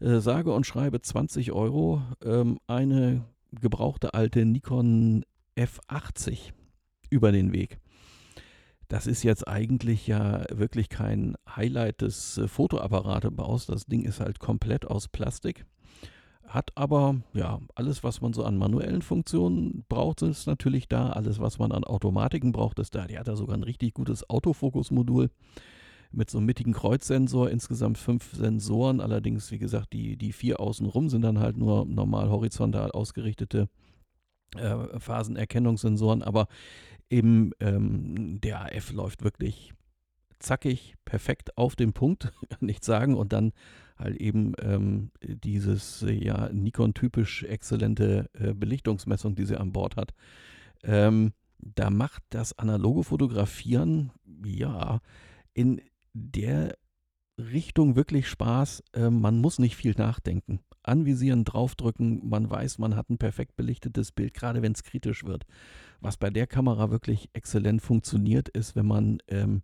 äh, 0.00 0.20
sage 0.20 0.52
und 0.52 0.66
schreibe 0.66 1.00
20 1.00 1.52
Euro 1.52 2.02
ähm, 2.24 2.58
eine 2.66 3.24
gebrauchte 3.52 4.14
alte 4.14 4.44
Nikon 4.44 5.24
F80 5.56 6.52
über 7.10 7.32
den 7.32 7.52
Weg. 7.52 7.78
Das 8.88 9.06
ist 9.06 9.22
jetzt 9.22 9.46
eigentlich 9.46 10.06
ja 10.06 10.44
wirklich 10.50 10.88
kein 10.88 11.36
Highlight 11.54 12.00
des 12.00 12.38
äh, 12.38 12.48
Fotoapparatelbaus. 12.48 13.66
Das 13.66 13.86
Ding 13.86 14.04
ist 14.04 14.20
halt 14.20 14.38
komplett 14.38 14.86
aus 14.86 15.08
Plastik. 15.08 15.66
Hat 16.46 16.70
aber, 16.76 17.20
ja, 17.34 17.60
alles, 17.74 18.02
was 18.02 18.22
man 18.22 18.32
so 18.32 18.42
an 18.44 18.56
manuellen 18.56 19.02
Funktionen 19.02 19.84
braucht, 19.90 20.22
ist 20.22 20.46
natürlich 20.46 20.88
da. 20.88 21.10
Alles, 21.10 21.38
was 21.38 21.58
man 21.58 21.72
an 21.72 21.84
Automatiken 21.84 22.52
braucht, 22.52 22.78
ist 22.78 22.94
da. 22.94 23.06
Die 23.06 23.18
hat 23.18 23.28
da 23.28 23.36
sogar 23.36 23.54
ein 23.54 23.62
richtig 23.62 23.92
gutes 23.92 24.28
Autofokusmodul 24.30 25.28
mit 26.10 26.30
so 26.30 26.38
einem 26.38 26.46
mittigen 26.46 26.72
Kreuzsensor, 26.72 27.50
insgesamt 27.50 27.98
fünf 27.98 28.34
Sensoren. 28.34 29.00
Allerdings, 29.00 29.50
wie 29.50 29.58
gesagt, 29.58 29.92
die, 29.92 30.16
die 30.16 30.32
vier 30.32 30.60
außenrum 30.60 31.08
sind 31.08 31.22
dann 31.22 31.38
halt 31.38 31.56
nur 31.56 31.84
normal 31.84 32.30
horizontal 32.30 32.90
ausgerichtete 32.90 33.68
äh, 34.56 34.98
Phasenerkennungssensoren. 34.98 36.22
Aber 36.22 36.48
eben 37.10 37.52
ähm, 37.60 38.40
der 38.40 38.66
AF 38.66 38.92
läuft 38.92 39.22
wirklich 39.22 39.72
zackig, 40.38 40.94
perfekt 41.04 41.56
auf 41.58 41.76
den 41.76 41.92
Punkt, 41.92 42.32
ich 42.60 42.82
sagen. 42.82 43.14
Und 43.14 43.32
dann 43.32 43.52
halt 43.98 44.16
eben 44.16 44.52
ähm, 44.62 45.10
dieses 45.22 46.04
ja 46.08 46.48
Nikon-typisch 46.52 47.42
exzellente 47.44 48.30
äh, 48.32 48.54
Belichtungsmessung, 48.54 49.34
die 49.34 49.44
sie 49.44 49.58
an 49.58 49.72
Bord 49.72 49.96
hat. 49.96 50.14
Ähm, 50.84 51.32
da 51.58 51.90
macht 51.90 52.22
das 52.30 52.56
analoge 52.56 53.02
Fotografieren, 53.02 54.12
ja, 54.44 55.00
in 55.54 55.80
der 56.12 56.76
Richtung 57.38 57.96
wirklich 57.96 58.28
Spaß. 58.28 58.82
Äh, 58.94 59.10
man 59.10 59.40
muss 59.40 59.58
nicht 59.58 59.76
viel 59.76 59.94
nachdenken. 59.96 60.60
Anvisieren, 60.82 61.44
draufdrücken, 61.44 62.28
man 62.28 62.50
weiß, 62.50 62.78
man 62.78 62.96
hat 62.96 63.10
ein 63.10 63.18
perfekt 63.18 63.56
belichtetes 63.56 64.12
Bild, 64.12 64.34
gerade 64.34 64.62
wenn 64.62 64.72
es 64.72 64.82
kritisch 64.82 65.24
wird. 65.24 65.44
Was 66.00 66.16
bei 66.16 66.30
der 66.30 66.46
Kamera 66.46 66.90
wirklich 66.90 67.28
exzellent 67.32 67.82
funktioniert, 67.82 68.48
ist, 68.48 68.74
wenn 68.74 68.86
man 68.86 69.18
ähm, 69.28 69.62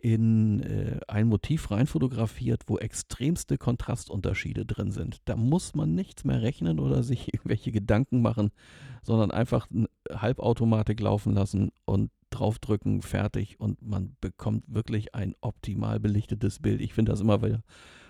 in 0.00 0.60
äh, 0.62 1.00
ein 1.08 1.26
Motiv 1.26 1.70
rein 1.70 1.86
fotografiert, 1.86 2.64
wo 2.66 2.78
extremste 2.78 3.58
Kontrastunterschiede 3.58 4.64
drin 4.64 4.92
sind. 4.92 5.18
Da 5.24 5.34
muss 5.34 5.74
man 5.74 5.94
nichts 5.94 6.24
mehr 6.24 6.40
rechnen 6.40 6.78
oder 6.78 7.02
sich 7.02 7.28
irgendwelche 7.34 7.72
Gedanken 7.72 8.22
machen, 8.22 8.50
sondern 9.02 9.30
einfach 9.30 9.68
eine 9.70 9.88
Halbautomatik 10.10 11.00
laufen 11.00 11.34
lassen 11.34 11.70
und 11.84 12.10
draufdrücken, 12.30 13.02
fertig 13.02 13.60
und 13.60 13.82
man 13.82 14.16
bekommt 14.20 14.64
wirklich 14.66 15.14
ein 15.14 15.34
optimal 15.40 16.00
belichtetes 16.00 16.60
Bild. 16.60 16.80
Ich 16.80 16.94
finde 16.94 17.12
das 17.12 17.20
immer 17.20 17.42
wieder 17.42 17.62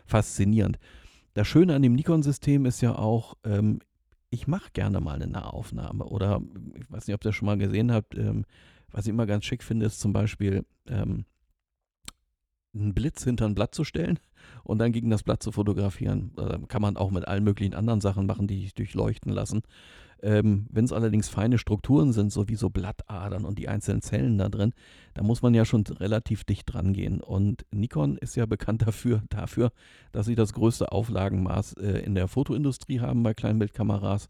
faszinierend. 0.07 0.79
Das 1.35 1.47
Schöne 1.47 1.75
an 1.75 1.83
dem 1.83 1.95
Nikon-System 1.95 2.67
ist 2.67 2.81
ja 2.81 2.97
auch, 2.97 3.35
ähm, 3.45 3.81
ich 4.31 4.47
mache 4.47 4.71
gerne 4.73 5.01
mal 5.01 5.15
eine 5.15 5.27
Nahaufnahme 5.27 6.05
oder 6.05 6.41
ich 6.75 6.91
weiß 6.91 7.07
nicht, 7.07 7.15
ob 7.15 7.23
ihr 7.23 7.29
das 7.29 7.35
schon 7.35 7.47
mal 7.47 7.59
gesehen 7.59 7.93
habt, 7.93 8.17
ähm, 8.17 8.45
was 8.91 9.07
ich 9.07 9.11
immer 9.11 9.27
ganz 9.27 9.45
schick 9.45 9.63
finde, 9.63 9.87
ist 9.87 10.01
zum 10.01 10.13
Beispiel 10.13 10.65
ähm, 10.89 11.25
einen 12.81 12.95
Blitz 12.95 13.25
hinter 13.25 13.47
ein 13.47 13.55
Blatt 13.55 13.75
zu 13.75 13.85
stellen 13.85 14.19
und 14.65 14.79
dann 14.79 14.93
gegen 14.93 15.11
das 15.11 15.23
Blatt 15.23 15.43
zu 15.43 15.53
fotografieren. 15.53 16.33
Äh, 16.39 16.59
kann 16.69 16.83
man 16.83 16.97
auch 16.97 17.11
mit 17.11 17.27
allen 17.27 17.45
möglichen 17.45 17.75
anderen 17.75 18.01
Sachen 18.01 18.27
machen, 18.27 18.47
die 18.47 18.61
sich 18.63 18.75
durchleuchten 18.75 19.33
lassen. 19.33 19.63
Ähm, 20.21 20.67
Wenn 20.71 20.85
es 20.85 20.93
allerdings 20.93 21.29
feine 21.29 21.59
Strukturen 21.59 22.13
sind, 22.13 22.33
so 22.33 22.49
wie 22.49 22.57
so 22.57 22.71
Blattadern 22.71 23.45
und 23.45 23.59
die 23.59 23.69
einzelnen 23.69 24.03
Zellen 24.03 24.37
da 24.39 24.49
drin, 24.49 24.73
da 25.15 25.23
muss 25.23 25.43
man 25.43 25.55
ja 25.55 25.65
schon 25.65 25.85
relativ 25.87 26.45
dicht 26.45 26.73
dran 26.73 26.93
gehen. 26.93 27.21
Und 27.21 27.65
Nikon 27.71 28.17
ist 28.19 28.35
ja 28.35 28.47
bekannt 28.47 28.83
dafür, 28.83 29.23
dafür 29.29 29.71
dass 30.13 30.27
sie 30.27 30.35
das 30.35 30.53
größte 30.53 30.91
Auflagenmaß 30.91 31.75
äh, 31.75 32.01
in 32.01 32.15
der 32.15 32.27
Fotoindustrie 32.27 33.01
haben 33.01 33.23
bei 33.23 33.35
Kleinbildkameras. 33.35 34.29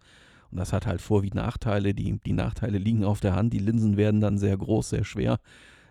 Und 0.51 0.59
das 0.59 0.73
hat 0.73 0.87
halt 0.87 1.01
Vor- 1.01 1.23
wie 1.23 1.31
Nachteile. 1.31 1.95
Die, 1.95 2.19
die 2.25 2.33
Nachteile 2.33 2.79
liegen 2.79 3.05
auf 3.05 3.21
der 3.21 3.35
Hand. 3.35 3.53
Die 3.53 3.59
Linsen 3.59 3.97
werden 3.97 4.21
dann 4.21 4.39
sehr 4.39 4.57
groß, 4.57 4.91
sehr 4.91 5.05
schwer. 5.05 5.41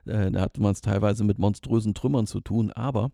Äh, 0.07 0.31
da 0.31 0.41
hat 0.41 0.57
man 0.57 0.71
es 0.71 0.81
teilweise 0.81 1.23
mit 1.23 1.39
monströsen 1.39 1.93
Trümmern 1.93 2.27
zu 2.27 2.41
tun. 2.41 2.71
Aber 2.71 3.11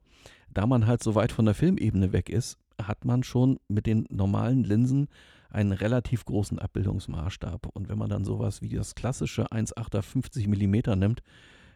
da 0.53 0.67
man 0.67 0.87
halt 0.87 1.03
so 1.03 1.15
weit 1.15 1.31
von 1.31 1.45
der 1.45 1.53
Filmebene 1.53 2.13
weg 2.13 2.29
ist, 2.29 2.57
hat 2.81 3.05
man 3.05 3.23
schon 3.23 3.59
mit 3.67 3.85
den 3.85 4.05
normalen 4.09 4.63
Linsen 4.63 5.07
einen 5.49 5.71
relativ 5.71 6.25
großen 6.25 6.59
Abbildungsmaßstab. 6.59 7.67
Und 7.73 7.89
wenn 7.89 7.97
man 7.97 8.09
dann 8.09 8.25
sowas 8.25 8.61
wie 8.61 8.69
das 8.69 8.95
klassische 8.95 9.47
1,8er 9.47 10.01
50 10.01 10.47
mm 10.47 10.97
nimmt, 10.97 11.21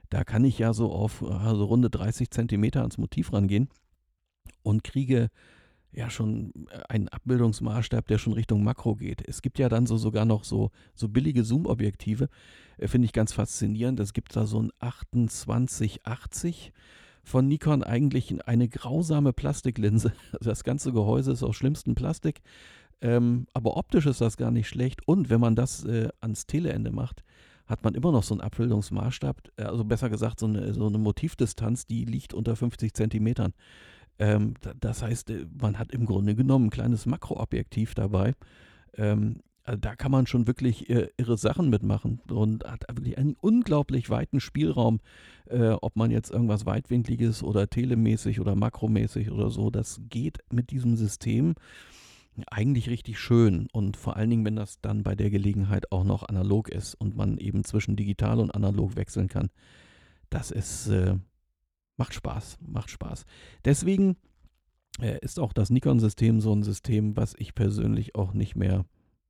da 0.10 0.24
kann 0.24 0.46
ich 0.46 0.58
ja 0.58 0.74
so 0.74 0.92
auf 0.92 1.24
also 1.24 1.66
runde 1.66 1.90
30 1.90 2.32
cm 2.32 2.72
ans 2.76 2.98
Motiv 2.98 3.34
rangehen 3.34 3.70
und 4.64 4.84
kriege 4.84 5.30
ja 5.92 6.10
schon 6.10 6.52
einen 6.90 7.08
Abbildungsmaßstab, 7.08 8.08
der 8.08 8.18
schon 8.18 8.34
Richtung 8.34 8.64
Makro 8.64 8.96
geht. 8.96 9.28
Es 9.28 9.42
gibt 9.42 9.60
ja 9.60 9.70
dann 9.70 9.88
so 9.88 9.98
sogar 9.98 10.26
noch 10.26 10.44
so, 10.44 10.72
so 10.94 11.08
billige 11.08 11.44
Zoom-Objektive, 11.44 12.30
äh, 12.78 12.88
finde 12.88 13.06
ich 13.06 13.14
ganz 13.14 13.34
faszinierend. 13.34 14.00
Es 14.00 14.14
gibt 14.14 14.36
da 14.36 14.46
so 14.46 14.62
ein 14.62 14.72
2880 14.80 16.74
von 17.24 17.48
Nikon 17.48 17.84
eigentlich 17.84 18.48
eine 18.48 18.70
grausame 18.70 19.34
Plastiklinse. 19.34 20.14
Also 20.34 20.50
das 20.50 20.64
ganze 20.64 20.94
Gehäuse 20.94 21.32
ist 21.32 21.44
aus 21.44 21.56
schlimmstem 21.56 21.96
Plastik, 21.96 22.42
ähm, 23.02 23.48
aber 23.54 23.78
optisch 23.78 24.06
ist 24.06 24.22
das 24.22 24.38
gar 24.38 24.52
nicht 24.52 24.68
schlecht. 24.68 25.08
Und 25.08 25.30
wenn 25.30 25.40
man 25.40 25.56
das 25.56 25.84
äh, 25.84 26.10
ans 26.22 26.48
Teleende 26.48 26.92
macht, 26.92 27.24
hat 27.66 27.84
man 27.84 27.96
immer 27.96 28.12
noch 28.12 28.24
so 28.24 28.34
einen 28.34 28.42
Abbildungsmaßstab, 28.42 29.42
äh, 29.58 29.64
also 29.64 29.84
besser 29.84 30.10
gesagt 30.10 30.40
so 30.40 30.48
eine, 30.48 30.74
so 30.74 30.88
eine 30.88 30.98
Motivdistanz, 30.98 31.86
die 31.86 32.06
liegt 32.06 32.34
unter 32.34 32.56
50 32.56 32.94
Zentimetern. 32.94 33.54
Ähm, 34.20 34.56
das 34.80 35.02
heißt, 35.02 35.30
äh, 35.30 35.46
man 35.60 35.78
hat 35.80 35.92
im 35.92 36.06
Grunde 36.06 36.36
genommen 36.36 36.68
ein 36.68 36.72
kleines 36.72 37.06
Makroobjektiv 37.06 37.94
dabei. 37.96 38.34
Ähm, 38.96 39.42
also 39.68 39.80
da 39.82 39.96
kann 39.98 40.12
man 40.12 40.28
schon 40.28 40.48
wirklich 40.48 40.90
äh, 40.90 41.10
irre 41.18 41.38
Sachen 41.38 41.70
mitmachen 41.70 42.22
und 42.30 42.64
hat 42.64 42.86
wirklich 42.90 43.18
einen 43.18 43.36
unglaublich 43.42 44.10
weiten 44.10 44.40
Spielraum, 44.40 45.02
äh, 45.48 45.72
ob 45.72 45.98
man 45.98 46.10
jetzt 46.10 46.32
irgendwas 46.32 46.66
weitwinkliges 46.66 47.44
oder 47.44 47.70
telemäßig 47.70 48.40
oder 48.40 48.56
makromäßig 48.56 49.30
oder 49.30 49.50
so, 49.50 49.70
das 49.70 50.00
geht 50.10 50.40
mit 50.50 50.72
diesem 50.72 50.96
System 50.96 51.56
eigentlich 52.50 52.90
richtig 52.90 53.20
schön 53.20 53.68
und 53.74 53.98
vor 53.98 54.16
allen 54.16 54.30
Dingen, 54.30 54.46
wenn 54.46 54.56
das 54.56 54.80
dann 54.80 55.04
bei 55.04 55.16
der 55.16 55.30
Gelegenheit 55.30 55.92
auch 55.92 56.04
noch 56.04 56.24
analog 56.24 56.70
ist 56.70 56.96
und 56.96 57.18
man 57.18 57.38
eben 57.38 57.64
zwischen 57.64 57.96
digital 57.96 58.40
und 58.40 58.52
analog 58.52 58.96
wechseln 58.96 59.28
kann. 59.28 59.50
Das 60.30 60.52
ist 60.52 60.88
äh, 60.88 61.16
macht 61.98 62.14
Spaß, 62.14 62.58
macht 62.66 62.90
Spaß. 62.90 63.26
Deswegen 63.66 64.16
äh, 65.02 65.18
ist 65.22 65.40
auch 65.40 65.54
das 65.54 65.70
Nikon-System 65.70 66.40
so 66.42 66.54
ein 66.54 66.64
System, 66.64 67.18
was 67.18 67.36
ich 67.38 67.56
persönlich 67.56 68.16
auch 68.16 68.34
nicht 68.34 68.56
mehr 68.56 68.86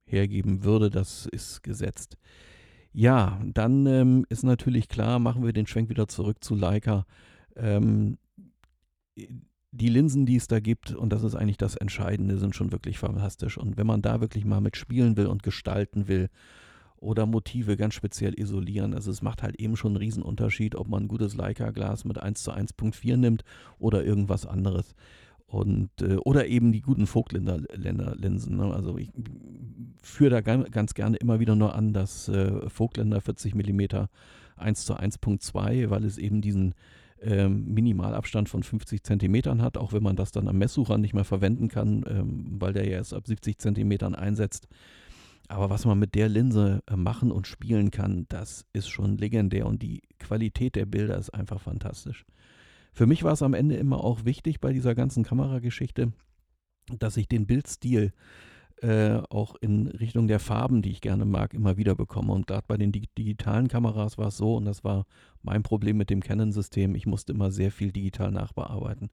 hergeben 0.05 0.63
würde. 0.63 0.89
Das 0.89 1.25
ist 1.25 1.63
gesetzt. 1.63 2.17
Ja, 2.93 3.41
dann 3.45 3.85
ähm, 3.85 4.25
ist 4.29 4.43
natürlich 4.43 4.87
klar, 4.87 5.19
machen 5.19 5.45
wir 5.45 5.53
den 5.53 5.67
Schwenk 5.67 5.89
wieder 5.89 6.07
zurück 6.07 6.43
zu 6.43 6.55
Leica. 6.55 7.05
Ähm, 7.55 8.17
die 9.71 9.89
Linsen, 9.89 10.25
die 10.25 10.37
es 10.37 10.47
da 10.47 10.59
gibt, 10.59 10.91
und 10.91 11.11
das 11.11 11.23
ist 11.23 11.35
eigentlich 11.35 11.57
das 11.57 11.75
Entscheidende, 11.75 12.37
sind 12.37 12.55
schon 12.55 12.71
wirklich 12.71 12.97
fantastisch. 12.97 13.57
Und 13.57 13.77
wenn 13.77 13.87
man 13.87 14.01
da 14.01 14.21
wirklich 14.21 14.45
mal 14.45 14.61
mit 14.61 14.77
spielen 14.77 15.17
will 15.17 15.27
und 15.27 15.43
gestalten 15.43 16.07
will 16.07 16.29
oder 16.99 17.25
Motive 17.25 17.77
ganz 17.77 17.93
speziell 17.93 18.39
isolieren. 18.39 18.93
Also 18.93 19.11
es 19.11 19.21
macht 19.21 19.43
halt 19.43 19.59
eben 19.59 19.75
schon 19.75 19.91
einen 19.91 19.97
Riesenunterschied, 19.97 20.75
ob 20.75 20.87
man 20.87 21.03
ein 21.03 21.07
gutes 21.07 21.35
Leica-Glas 21.35 22.05
mit 22.05 22.17
1 22.17 22.43
zu 22.43 22.51
1.4 22.51 23.17
nimmt 23.17 23.43
oder 23.79 24.03
irgendwas 24.03 24.45
anderes. 24.45 24.95
Und, 25.45 25.89
äh, 26.01 26.17
oder 26.17 26.47
eben 26.47 26.73
die 26.73 26.81
guten 26.81 27.07
Vogtländer-Linsen. 27.07 28.57
Ne? 28.57 28.73
Also 28.73 28.97
ich 28.97 29.11
führe 30.01 30.41
da 30.41 30.41
ganz 30.41 30.93
gerne 30.93 31.17
immer 31.17 31.39
wieder 31.39 31.55
nur 31.55 31.73
an, 31.73 31.93
dass 31.93 32.27
äh, 32.27 32.69
Vogtländer 32.69 33.21
40 33.21 33.55
mm 33.55 34.07
1 34.57 34.85
zu 34.85 34.95
1.2, 34.95 35.89
weil 35.89 36.03
es 36.03 36.17
eben 36.17 36.41
diesen 36.41 36.73
ähm, 37.21 37.73
Minimalabstand 37.73 38.49
von 38.49 38.63
50 38.63 39.03
Zentimetern 39.03 39.61
hat, 39.61 39.77
auch 39.77 39.93
wenn 39.93 40.03
man 40.03 40.15
das 40.15 40.31
dann 40.31 40.47
am 40.47 40.57
Messsucher 40.57 40.97
nicht 40.97 41.13
mehr 41.13 41.23
verwenden 41.23 41.69
kann, 41.69 42.03
ähm, 42.07 42.45
weil 42.59 42.73
der 42.73 42.85
ja 42.85 42.97
erst 42.97 43.13
ab 43.13 43.25
70 43.25 43.57
Zentimetern 43.57 44.15
einsetzt. 44.15 44.67
Aber 45.47 45.69
was 45.69 45.85
man 45.85 45.97
mit 45.97 46.15
der 46.15 46.29
Linse 46.29 46.83
äh, 46.87 46.95
machen 46.95 47.31
und 47.31 47.47
spielen 47.47 47.91
kann, 47.91 48.25
das 48.29 48.65
ist 48.73 48.89
schon 48.89 49.17
legendär 49.17 49.65
und 49.65 49.81
die 49.81 50.01
Qualität 50.19 50.75
der 50.75 50.85
Bilder 50.85 51.17
ist 51.17 51.29
einfach 51.29 51.61
fantastisch. 51.61 52.25
Für 52.91 53.05
mich 53.05 53.23
war 53.23 53.33
es 53.33 53.43
am 53.43 53.53
Ende 53.53 53.75
immer 53.75 54.03
auch 54.03 54.25
wichtig 54.25 54.59
bei 54.59 54.73
dieser 54.73 54.95
ganzen 54.95 55.23
Kamerageschichte, 55.23 56.11
dass 56.97 57.17
ich 57.17 57.27
den 57.27 57.45
Bildstil 57.45 58.11
äh, 58.81 59.21
auch 59.29 59.55
in 59.61 59.87
Richtung 59.87 60.27
der 60.27 60.39
Farben, 60.39 60.81
die 60.81 60.91
ich 60.91 61.01
gerne 61.01 61.25
mag, 61.25 61.53
immer 61.53 61.77
wieder 61.77 61.95
bekomme. 61.95 62.33
Und 62.33 62.47
gerade 62.47 62.65
bei 62.67 62.77
den 62.77 62.91
digitalen 62.91 63.67
Kameras 63.67 64.17
war 64.17 64.27
es 64.27 64.37
so, 64.37 64.55
und 64.55 64.65
das 64.65 64.83
war 64.83 65.05
mein 65.41 65.63
Problem 65.63 65.97
mit 65.97 66.09
dem 66.09 66.21
Canon-System, 66.21 66.95
ich 66.95 67.07
musste 67.07 67.33
immer 67.33 67.51
sehr 67.51 67.71
viel 67.71 67.91
digital 67.91 68.31
nachbearbeiten. 68.31 69.09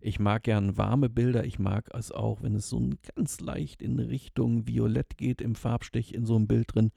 Ich 0.00 0.18
mag 0.18 0.44
gern 0.44 0.76
warme 0.76 1.08
Bilder, 1.08 1.44
ich 1.44 1.58
mag 1.58 1.88
es 1.94 2.12
auch, 2.12 2.42
wenn 2.42 2.54
es 2.54 2.68
so 2.68 2.90
ganz 3.14 3.40
leicht 3.40 3.82
in 3.82 3.98
Richtung 3.98 4.66
Violett 4.66 5.16
geht 5.16 5.40
im 5.40 5.54
Farbstich 5.54 6.14
in 6.14 6.26
so 6.26 6.36
einem 6.36 6.46
Bild 6.46 6.74
drin. 6.74 6.92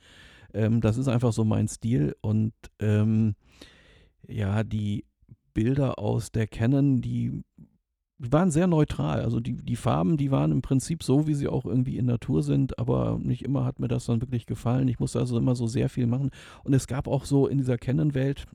Ähm, 0.54 0.82
das 0.82 0.98
ist 0.98 1.08
einfach 1.08 1.34
so 1.34 1.44
mein 1.44 1.68
Stil 1.68 2.16
und 2.22 2.54
ähm, 2.80 3.36
ja, 4.28 4.64
die 4.64 5.06
Bilder 5.54 6.00
aus 6.00 6.32
der 6.32 6.48
Canon, 6.48 7.02
die 7.02 7.44
die 7.58 7.79
waren 8.20 8.52
sehr 8.52 8.68
neutral. 8.68 9.22
Also 9.22 9.40
die, 9.40 9.54
die 9.54 9.78
Farben, 9.78 10.18
die 10.18 10.30
waren 10.30 10.52
im 10.52 10.62
Prinzip 10.62 11.04
so, 11.04 11.26
wie 11.26 11.34
sie 11.34 11.48
auch 11.48 11.66
irgendwie 11.66 11.98
in 11.98 12.06
Natur 12.06 12.44
sind, 12.44 12.78
aber 12.78 13.18
nicht 13.22 13.44
immer 13.44 13.64
hat 13.64 13.80
mir 13.80 13.88
das 13.88 14.06
dann 14.06 14.22
wirklich 14.22 14.46
gefallen. 14.46 14.90
Ich 14.90 15.00
musste 15.00 15.20
also 15.20 15.38
immer 15.38 15.56
so 15.56 15.68
sehr 15.68 15.88
viel 15.88 16.06
machen. 16.06 16.32
Und 16.64 16.74
es 16.74 16.88
gab 16.88 17.08
auch 17.08 17.24
so 17.24 17.48
in 17.48 17.58
dieser 17.58 17.78
Canon-Welt, 17.78 18.46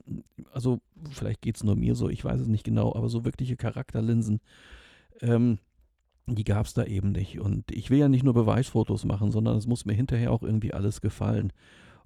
also 0.53 0.79
vielleicht 1.09 1.41
geht 1.41 1.55
es 1.55 1.63
nur 1.63 1.75
mir 1.75 1.95
so, 1.95 2.09
ich 2.09 2.23
weiß 2.23 2.41
es 2.41 2.47
nicht 2.47 2.63
genau, 2.63 2.93
aber 2.93 3.09
so 3.09 3.25
wirkliche 3.25 3.57
Charakterlinsen, 3.57 4.39
ähm, 5.21 5.57
die 6.27 6.43
gab 6.43 6.67
es 6.67 6.75
da 6.75 6.83
eben 6.83 7.11
nicht. 7.11 7.39
Und 7.39 7.71
ich 7.71 7.89
will 7.89 7.97
ja 7.99 8.07
nicht 8.07 8.23
nur 8.23 8.33
Beweisfotos 8.35 9.03
machen, 9.03 9.31
sondern 9.31 9.57
es 9.57 9.65
muss 9.65 9.85
mir 9.85 9.93
hinterher 9.93 10.31
auch 10.31 10.43
irgendwie 10.43 10.73
alles 10.73 11.01
gefallen. 11.01 11.51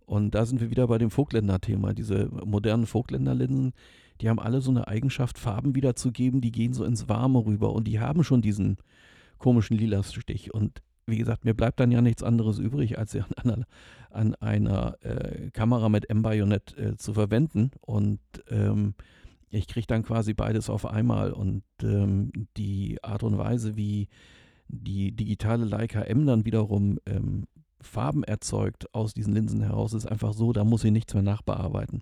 Und 0.10 0.34
da 0.34 0.48
sind 0.48 0.60
wir 0.60 0.72
wieder 0.72 0.88
bei 0.88 0.98
dem 0.98 1.12
Vogtländer-Thema. 1.12 1.94
Diese 1.94 2.30
modernen 2.44 2.88
Vogtländer-Linsen, 2.88 3.74
die 4.22 4.30
haben 4.30 4.40
alle 4.40 4.60
so 4.60 4.72
eine 4.72 4.88
Eigenschaft, 4.88 5.38
Farben 5.38 5.76
wiederzugeben, 5.76 6.42
die 6.42 6.52
gehen 6.52 6.74
so 6.74 6.84
ins 6.84 7.08
Warme 7.08 7.46
rüber 7.46 7.74
und 7.74 7.88
die 7.88 8.00
haben 8.00 8.24
schon 8.24 8.42
diesen 8.42 8.78
komischen 9.38 9.78
Lila-Stich. 9.78 10.52
Und 10.52 10.82
wie 11.06 11.20
gesagt, 11.20 11.46
mir 11.46 11.54
bleibt 11.54 11.80
dann 11.80 11.92
ja 11.92 12.02
nichts 12.02 12.24
anderes 12.24 12.58
übrig, 12.58 12.98
als 12.98 13.12
sie 13.12 13.22
an 13.22 13.52
einer, 13.52 13.66
an 14.10 14.36
einer 14.36 14.98
äh, 15.02 15.52
Kamera 15.52 15.90
mit 15.90 16.10
M-Bajonett 16.10 16.76
äh, 16.76 16.98
zu 16.98 17.14
verwenden. 17.14 17.70
Und 17.82 18.20
ähm, 18.50 18.96
ich 19.52 19.68
kriege 19.68 19.86
dann 19.86 20.02
quasi 20.02 20.34
beides 20.34 20.72
auf 20.72 20.88
einmal. 20.88 21.34
Und 21.34 21.62
ähm, 21.84 22.32
die 22.58 22.98
Art 23.04 23.22
und 23.22 23.38
Weise, 23.38 23.76
wie 23.76 24.08
die 24.70 25.12
digitale 25.12 25.66
Leica 25.66 26.02
M 26.02 26.26
dann 26.26 26.46
wiederum 26.46 26.98
ähm, 27.06 27.46
Farben 27.82 28.24
erzeugt 28.24 28.94
aus 28.94 29.14
diesen 29.14 29.34
Linsen 29.34 29.62
heraus, 29.62 29.94
ist 29.94 30.06
einfach 30.06 30.34
so, 30.34 30.54
da 30.54 30.64
muss 30.64 30.84
ich 30.84 30.92
nichts 30.92 31.14
mehr 31.14 31.24
nachbearbeiten. 31.24 32.02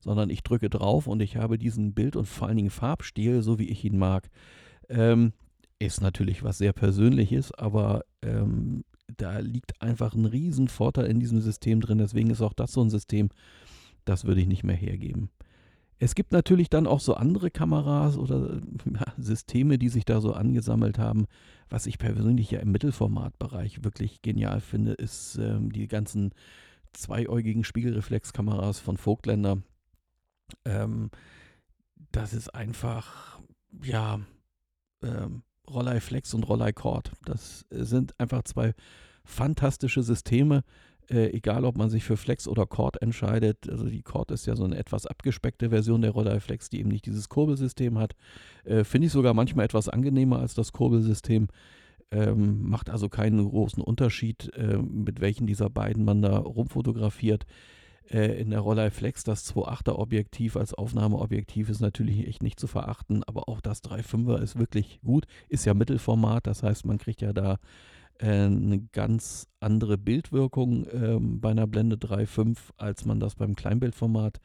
Sondern 0.00 0.30
ich 0.30 0.42
drücke 0.42 0.70
drauf 0.70 1.06
und 1.06 1.20
ich 1.20 1.36
habe 1.36 1.58
diesen 1.58 1.94
Bild- 1.94 2.16
und 2.16 2.26
vor 2.26 2.48
allen 2.48 2.56
Dingen 2.56 2.70
Farbstil, 2.70 3.42
so 3.42 3.58
wie 3.58 3.68
ich 3.68 3.84
ihn 3.84 3.98
mag. 3.98 4.28
Ähm, 4.88 5.32
ist 5.78 6.00
natürlich 6.00 6.42
was 6.42 6.58
sehr 6.58 6.72
Persönliches, 6.72 7.52
aber 7.52 8.04
ähm, 8.22 8.84
da 9.16 9.38
liegt 9.38 9.80
einfach 9.82 10.14
ein 10.14 10.24
Riesenvorteil 10.24 11.06
in 11.06 11.20
diesem 11.20 11.40
System 11.40 11.80
drin. 11.80 11.98
Deswegen 11.98 12.30
ist 12.30 12.40
auch 12.40 12.54
das 12.54 12.72
so 12.72 12.82
ein 12.82 12.90
System, 12.90 13.30
das 14.04 14.24
würde 14.24 14.40
ich 14.40 14.46
nicht 14.46 14.64
mehr 14.64 14.76
hergeben. 14.76 15.30
Es 15.98 16.14
gibt 16.14 16.32
natürlich 16.32 16.68
dann 16.68 16.86
auch 16.86 17.00
so 17.00 17.14
andere 17.14 17.50
Kameras 17.50 18.18
oder 18.18 18.60
ja, 18.84 19.12
Systeme, 19.16 19.78
die 19.78 19.88
sich 19.88 20.04
da 20.04 20.20
so 20.20 20.32
angesammelt 20.32 20.98
haben. 20.98 21.26
Was 21.68 21.86
ich 21.86 21.98
persönlich 21.98 22.50
ja 22.50 22.60
im 22.60 22.70
Mittelformatbereich 22.70 23.82
wirklich 23.82 24.20
genial 24.22 24.60
finde, 24.60 24.92
ist 24.92 25.36
ähm, 25.36 25.72
die 25.72 25.88
ganzen 25.88 26.32
zweiäugigen 26.92 27.64
Spiegelreflexkameras 27.64 28.78
von 28.78 28.98
Vogtländer. 28.98 29.62
Ähm, 30.64 31.10
das 32.12 32.34
ist 32.34 32.54
einfach, 32.54 33.40
ja, 33.82 34.20
ähm, 35.02 35.42
Rollei 35.68 36.00
Flex 36.00 36.34
und 36.34 36.44
Rollei 36.44 36.72
Cord. 36.72 37.12
Das 37.24 37.64
sind 37.70 38.18
einfach 38.20 38.42
zwei 38.44 38.74
fantastische 39.24 40.02
Systeme, 40.02 40.62
äh, 41.10 41.30
egal 41.30 41.64
ob 41.64 41.76
man 41.76 41.90
sich 41.90 42.04
für 42.04 42.16
Flex 42.16 42.48
oder 42.48 42.66
Cord 42.66 43.00
entscheidet. 43.02 43.68
Also 43.68 43.86
die 43.86 44.02
Cord 44.02 44.30
ist 44.30 44.46
ja 44.46 44.56
so 44.56 44.64
eine 44.64 44.76
etwas 44.76 45.06
abgespeckte 45.06 45.70
Version 45.70 46.02
der 46.02 46.10
Rollei 46.10 46.40
Flex, 46.40 46.68
die 46.68 46.80
eben 46.80 46.88
nicht 46.88 47.06
dieses 47.06 47.28
Kurbelsystem 47.28 47.98
hat. 47.98 48.14
Äh, 48.64 48.84
Finde 48.84 49.06
ich 49.06 49.12
sogar 49.12 49.34
manchmal 49.34 49.64
etwas 49.64 49.88
angenehmer 49.88 50.40
als 50.40 50.54
das 50.54 50.72
Kurbelsystem. 50.72 51.48
Ähm, 52.12 52.68
macht 52.68 52.88
also 52.88 53.08
keinen 53.08 53.48
großen 53.48 53.82
Unterschied, 53.82 54.52
äh, 54.54 54.78
mit 54.78 55.20
welchen 55.20 55.46
dieser 55.46 55.70
beiden 55.70 56.04
man 56.04 56.22
da 56.22 56.38
rumfotografiert. 56.38 57.46
Äh, 58.08 58.40
in 58.40 58.50
der 58.50 58.60
Rollei 58.60 58.90
Flex 58.90 59.24
das 59.24 59.52
2.8er 59.52 59.98
Objektiv 59.98 60.56
als 60.56 60.72
Aufnahmeobjektiv 60.72 61.68
ist 61.68 61.80
natürlich 61.80 62.26
echt 62.26 62.42
nicht 62.42 62.60
zu 62.60 62.68
verachten, 62.68 63.24
aber 63.24 63.48
auch 63.48 63.60
das 63.60 63.82
3.5er 63.82 64.40
ist 64.40 64.58
wirklich 64.58 65.00
gut. 65.04 65.26
Ist 65.48 65.64
ja 65.64 65.74
Mittelformat, 65.74 66.46
das 66.46 66.62
heißt, 66.62 66.86
man 66.86 66.98
kriegt 66.98 67.22
ja 67.22 67.32
da 67.32 67.58
eine 68.24 68.80
ganz 68.92 69.48
andere 69.60 69.98
Bildwirkung 69.98 70.86
äh, 70.86 71.18
bei 71.20 71.50
einer 71.50 71.66
Blende 71.66 71.96
3.5, 71.96 72.56
als 72.76 73.04
man 73.04 73.20
das 73.20 73.34
beim 73.34 73.54
Kleinbildformat 73.54 74.40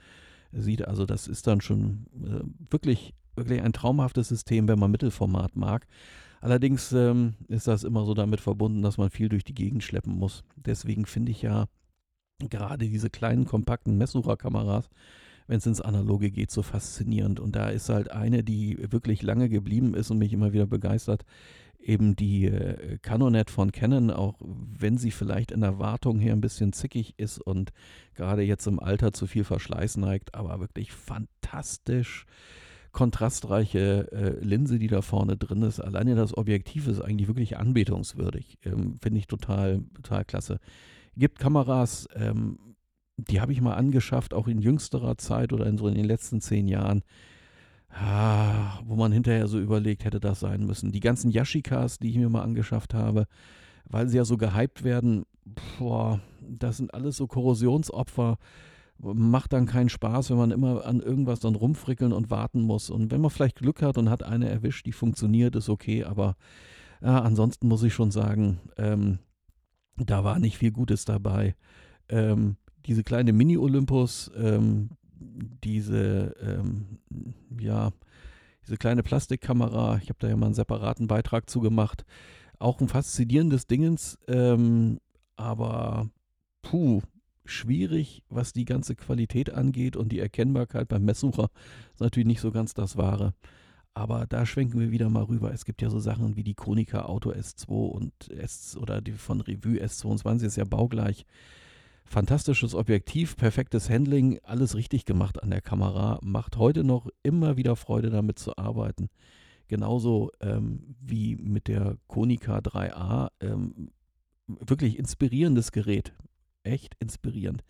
sieht. 0.52 0.88
Also 0.88 1.06
das 1.06 1.28
ist 1.28 1.48
dann 1.48 1.62
schon 1.62 2.06
äh, 2.16 2.72
wirklich, 2.72 3.14
wirklich 3.36 3.62
ein 3.62 3.74
traumhaftes 3.74 4.28
System, 4.28 4.68
wenn 4.68 4.80
man 4.80 4.92
Mittelformat 4.92 5.56
mag. 5.56 5.88
Allerdings 6.42 6.92
ähm, 6.92 7.36
ist 7.48 7.68
das 7.68 7.84
immer 7.84 8.06
so 8.06 8.14
damit 8.14 8.42
verbunden, 8.42 8.82
dass 8.82 8.98
man 8.98 9.12
viel 9.12 9.30
durch 9.30 9.44
die 9.44 9.54
Gegend 9.54 9.84
schleppen 9.84 10.14
muss. 10.14 10.44
Deswegen 10.56 11.06
finde 11.06 11.32
ich 11.32 11.44
ja 11.44 11.68
gerade 12.40 12.90
diese 12.90 13.12
kleinen, 13.12 13.46
kompakten 13.46 13.98
Messsucherkameras, 13.98 14.90
wenn 15.48 15.60
es 15.60 15.68
ins 15.68 15.82
Analoge 15.82 16.32
geht, 16.32 16.50
so 16.50 16.64
faszinierend. 16.64 17.40
Und 17.40 17.56
da 17.56 17.70
ist 17.70 17.90
halt 17.90 18.12
eine, 18.12 18.44
die 18.44 18.78
wirklich 18.92 19.22
lange 19.22 19.50
geblieben 19.50 19.94
ist 19.94 20.10
und 20.10 20.18
mich 20.18 20.34
immer 20.34 20.52
wieder 20.52 20.66
begeistert, 20.66 21.26
eben 21.82 22.16
die 22.16 22.46
äh, 22.46 22.98
Canonet 23.02 23.50
von 23.50 23.72
Canon, 23.72 24.12
auch 24.12 24.40
wenn 24.42 24.98
sie 24.98 25.12
vielleicht 25.12 25.52
in 25.52 25.62
der 25.62 25.80
Wartung 25.80 26.20
her 26.20 26.34
ein 26.34 26.42
bisschen 26.42 26.74
zickig 26.74 27.16
ist 27.18 27.40
und 27.40 27.72
gerade 28.16 28.44
jetzt 28.44 28.68
im 28.68 28.80
Alter 28.80 29.14
zu 29.14 29.28
viel 29.28 29.44
Verschleiß 29.44 29.98
neigt, 29.98 30.36
aber 30.36 30.60
wirklich 30.60 30.92
fantastisch 30.92 32.26
kontrastreiche 32.92 34.12
äh, 34.12 34.44
Linse, 34.44 34.78
die 34.78 34.88
da 34.88 35.02
vorne 35.02 35.38
drin 35.38 35.62
ist. 35.62 35.80
Alleine 35.80 36.16
das 36.16 36.38
Objektiv 36.38 36.88
ist 36.88 37.00
eigentlich 37.00 37.28
wirklich 37.28 37.58
anbetungswürdig. 37.58 38.58
Ähm, 38.64 38.98
Finde 39.02 39.20
ich 39.20 39.28
total, 39.28 39.84
total 39.94 40.26
klasse 40.26 40.60
gibt 41.18 41.40
Kameras, 41.40 42.08
ähm, 42.16 42.76
die 43.18 43.42
habe 43.42 43.54
ich 43.54 43.62
mal 43.62 43.76
angeschafft, 43.76 44.34
auch 44.34 44.48
in 44.48 44.62
jüngsterer 44.62 45.18
Zeit 45.18 45.54
oder 45.54 45.66
in 45.68 45.78
so 45.78 45.88
in 45.88 45.96
den 45.96 46.06
letzten 46.06 46.42
zehn 46.42 46.68
Jahren, 46.68 47.04
ah, 47.04 47.12
wo 48.86 48.96
man 48.96 49.12
hinterher 49.12 49.48
so 49.48 49.60
überlegt, 49.60 50.06
hätte 50.06 50.20
das 50.20 50.40
sein 50.40 50.66
müssen. 50.66 50.92
Die 50.92 51.00
ganzen 51.00 51.32
Yashikas, 51.32 52.00
die 52.00 52.10
ich 52.10 52.18
mir 52.18 52.30
mal 52.30 52.44
angeschafft 52.44 52.94
habe, 52.94 53.28
weil 53.86 54.08
sie 54.08 54.18
ja 54.18 54.26
so 54.26 54.38
gehypt 54.38 54.84
werden, 54.84 55.26
boah, 55.78 56.20
das 56.42 56.78
sind 56.78 56.94
alles 56.94 57.18
so 57.18 57.28
Korrosionsopfer. 57.28 58.38
Macht 58.98 59.54
dann 59.54 59.66
keinen 59.66 59.90
Spaß, 59.90 60.30
wenn 60.30 60.38
man 60.38 60.52
immer 60.52 60.86
an 60.86 61.00
irgendwas 61.00 61.40
dann 61.40 61.56
rumfrickeln 61.56 62.14
und 62.14 62.30
warten 62.30 62.62
muss. 62.62 62.90
Und 62.90 63.12
wenn 63.12 63.22
man 63.22 63.32
vielleicht 63.32 63.58
Glück 63.58 63.82
hat 63.82 63.98
und 63.98 64.10
hat 64.10 64.24
eine 64.24 64.48
erwischt, 64.48 64.86
die 64.86 64.92
funktioniert, 64.92 65.56
ist 65.56 65.70
okay. 65.70 66.04
Aber 66.04 66.36
ja, 67.02 67.20
ansonsten 67.20 67.68
muss 67.68 67.84
ich 67.84 67.94
schon 67.94 68.12
sagen, 68.12 68.60
ähm, 68.78 69.18
da 69.98 70.24
war 70.24 70.40
nicht 70.40 70.58
viel 70.58 70.72
Gutes 70.72 71.06
dabei. 71.06 71.56
Ähm, 72.10 72.58
diese 72.86 73.04
kleine 73.04 73.34
Mini-Olympus, 73.34 74.32
ähm, 74.36 74.92
diese, 75.64 76.36
ähm, 76.42 77.00
ja, 77.60 77.92
diese 78.64 78.78
kleine 78.78 79.04
Plastikkamera, 79.04 80.00
ich 80.02 80.10
habe 80.10 80.20
da 80.20 80.28
ja 80.28 80.36
mal 80.36 80.48
einen 80.48 80.56
separaten 80.56 81.08
Beitrag 81.08 81.50
zu 81.50 81.62
gemacht. 81.62 82.06
Auch 82.60 82.80
ein 82.80 82.88
faszinierendes 82.88 83.68
Dingens, 83.68 84.18
ähm, 84.28 85.00
aber 85.36 86.10
puh, 86.62 87.02
schwierig, 87.46 88.24
was 88.30 88.54
die 88.54 88.66
ganze 88.66 88.96
Qualität 88.96 89.52
angeht 89.52 89.96
und 89.96 90.12
die 90.12 90.20
Erkennbarkeit 90.20 90.88
beim 90.88 91.04
Messsucher 91.04 91.50
ist 91.94 92.02
natürlich 92.02 92.28
nicht 92.28 92.42
so 92.42 92.52
ganz 92.52 92.74
das 92.74 92.98
Wahre. 92.98 93.34
Aber 93.94 94.26
da 94.26 94.46
schwenken 94.46 94.80
wir 94.80 94.92
wieder 94.92 95.10
mal 95.10 95.24
rüber. 95.24 95.52
Es 95.52 95.66
gibt 95.66 95.82
ja 95.82 95.90
so 95.90 96.00
Sachen 96.00 96.38
wie 96.38 96.44
die 96.44 96.54
Konica 96.54 97.04
Auto 97.04 97.32
S2 97.32 97.68
und 97.68 98.30
S 98.30 98.78
oder 98.78 99.02
die 99.02 99.12
von 99.12 99.42
Revue 99.42 99.84
S22 99.84 100.46
ist 100.46 100.56
ja 100.56 100.64
baugleich. 100.64 101.26
Fantastisches 102.12 102.76
Objektiv, 102.76 103.38
perfektes 103.38 103.90
Handling, 103.90 104.38
alles 104.44 104.76
richtig 104.76 105.06
gemacht 105.06 105.42
an 105.42 105.50
der 105.50 105.62
Kamera. 105.62 106.20
Macht 106.22 106.58
heute 106.58 106.84
noch 106.84 107.08
immer 107.24 107.56
wieder 107.56 107.78
Freude 107.78 108.10
damit 108.10 108.38
zu 108.38 108.58
arbeiten. 108.58 109.08
Genauso 109.70 110.30
ähm, 110.42 110.98
wie 111.00 111.38
mit 111.38 111.70
der 111.70 111.96
Konica 112.08 112.58
3A. 112.58 113.30
Ähm, 113.40 113.92
wirklich 114.46 115.00
inspirierendes 115.00 115.72
Gerät. 115.72 116.12
Echt 116.64 116.96
inspirierend. 117.00 117.64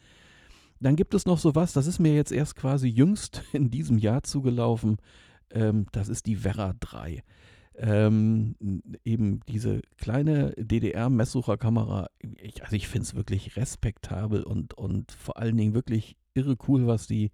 Dann 0.80 0.96
gibt 0.96 1.14
es 1.14 1.28
noch 1.28 1.38
sowas, 1.38 1.74
das 1.74 1.86
ist 1.86 2.00
mir 2.00 2.16
jetzt 2.16 2.32
erst 2.32 2.56
quasi 2.56 2.88
jüngst 2.88 3.44
in 3.54 3.70
diesem 3.70 4.00
Jahr 4.00 4.24
zugelaufen. 4.24 4.98
Ähm, 5.52 5.86
das 5.92 6.10
ist 6.10 6.26
die 6.26 6.38
Vera 6.38 6.74
3. 6.80 7.22
Ähm, 7.84 8.56
eben 9.04 9.40
diese 9.48 9.82
kleine 9.98 10.54
DDR-Messsucherkamera, 10.56 12.10
ich, 12.20 12.64
also 12.64 12.76
ich 12.76 12.88
finde 12.88 13.06
es 13.06 13.16
wirklich 13.16 13.58
respektabel 13.58 14.44
und, 14.44 14.76
und 14.76 15.12
vor 15.12 15.38
allen 15.38 15.58
Dingen 15.58 15.74
wirklich 15.74 16.16
irre 16.36 16.58
cool, 16.68 16.86
was 16.86 17.08
die 17.08 17.32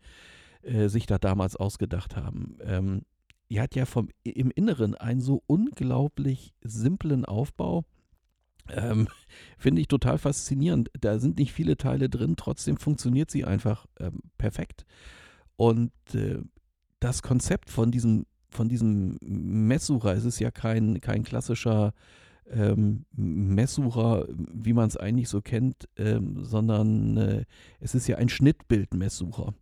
äh, 0.62 0.88
sich 0.88 1.06
da 1.06 1.18
damals 1.18 1.58
ausgedacht 1.58 2.16
haben. 2.16 2.58
Ähm, 2.62 3.02
die 3.50 3.60
hat 3.60 3.76
ja 3.76 3.86
vom, 3.86 4.10
im 4.24 4.52
Inneren 4.52 4.96
einen 4.96 5.22
so 5.22 5.44
unglaublich 5.48 6.54
simplen 6.62 7.26
Aufbau. 7.26 7.86
Ähm, 8.70 9.08
Finde 9.58 9.82
ich 9.82 9.88
total 9.88 10.18
faszinierend. 10.18 10.92
Da 11.00 11.20
sind 11.20 11.40
nicht 11.40 11.54
viele 11.54 11.78
Teile 11.78 12.10
drin, 12.10 12.36
trotzdem 12.38 12.78
funktioniert 12.78 13.32
sie 13.32 13.46
einfach 13.46 13.86
ähm, 14.00 14.20
perfekt. 14.38 14.86
Und 15.56 15.92
äh, 16.14 16.40
das 17.00 17.22
Konzept 17.22 17.70
von 17.70 17.92
diesem, 17.92 18.26
von 18.58 18.68
diesem 18.68 19.18
Messsucher, 19.22 20.14
es 20.14 20.26
ist 20.26 20.40
ja 20.40 20.52
kein, 20.52 21.00
kein 21.00 21.24
klassischer 21.24 21.94
ähm, 22.50 23.06
Messsucher, 23.16 24.28
wie 24.54 24.74
man 24.74 24.88
es 24.88 24.98
eigentlich 24.98 25.30
so 25.30 25.42
kennt, 25.42 25.88
ähm, 25.98 26.44
sondern 26.44 27.18
äh, 27.18 27.46
es 27.80 27.96
ist 27.96 28.08
ja 28.08 28.18
ein 28.18 28.30
Schnittbildmesssucher. 28.30 29.54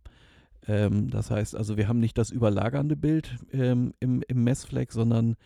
Ähm, 0.66 1.10
das 1.10 1.30
heißt 1.30 1.54
also, 1.54 1.76
wir 1.76 1.88
haben 1.88 2.00
nicht 2.00 2.18
das 2.18 2.30
überlagernde 2.30 2.96
Bild 2.96 3.36
ähm, 3.52 3.92
im, 4.00 4.22
im 4.26 4.44
Messfleck, 4.44 4.92
sondern 4.92 5.36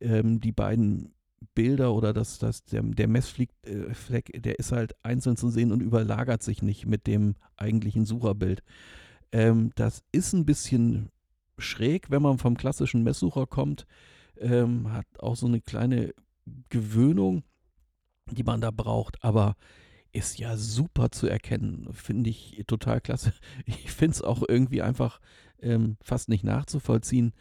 ähm, 0.00 0.40
die 0.40 0.52
beiden 0.52 1.12
Bilder 1.54 1.92
oder 1.94 2.12
das, 2.12 2.38
das, 2.38 2.64
der, 2.64 2.82
der 2.82 3.08
Messfleck, 3.08 3.50
äh, 3.64 4.40
der 4.40 4.58
ist 4.58 4.72
halt 4.72 4.94
einzeln 5.02 5.36
zu 5.36 5.50
sehen 5.50 5.72
und 5.72 5.82
überlagert 5.82 6.42
sich 6.42 6.62
nicht 6.62 6.86
mit 6.86 7.06
dem 7.06 7.34
eigentlichen 7.56 8.06
Sucherbild. 8.06 8.62
Ähm, 9.32 9.70
das 9.74 10.02
ist 10.12 10.32
ein 10.32 10.46
bisschen 10.46 11.10
schräg, 11.58 12.10
wenn 12.10 12.22
man 12.22 12.38
vom 12.38 12.56
klassischen 12.56 13.02
Messsucher 13.02 13.46
kommt. 13.46 13.86
Ähm, 14.38 14.92
hat 14.92 15.06
auch 15.18 15.36
so 15.36 15.46
eine 15.46 15.60
kleine 15.60 16.14
Gewöhnung, 16.68 17.44
die 18.30 18.42
man 18.42 18.60
da 18.60 18.70
braucht, 18.70 19.22
aber 19.22 19.56
ist 20.12 20.38
ja 20.38 20.56
super 20.56 21.10
zu 21.10 21.26
erkennen. 21.26 21.88
Finde 21.92 22.30
ich 22.30 22.62
total 22.66 23.00
klasse. 23.00 23.32
Ich 23.66 23.90
finde 23.90 24.14
es 24.14 24.22
auch 24.22 24.42
irgendwie 24.48 24.82
einfach 24.82 25.20
ähm, 25.60 25.96
fast 26.00 26.28
nicht 26.28 26.44
nachzuvollziehen, 26.44 27.32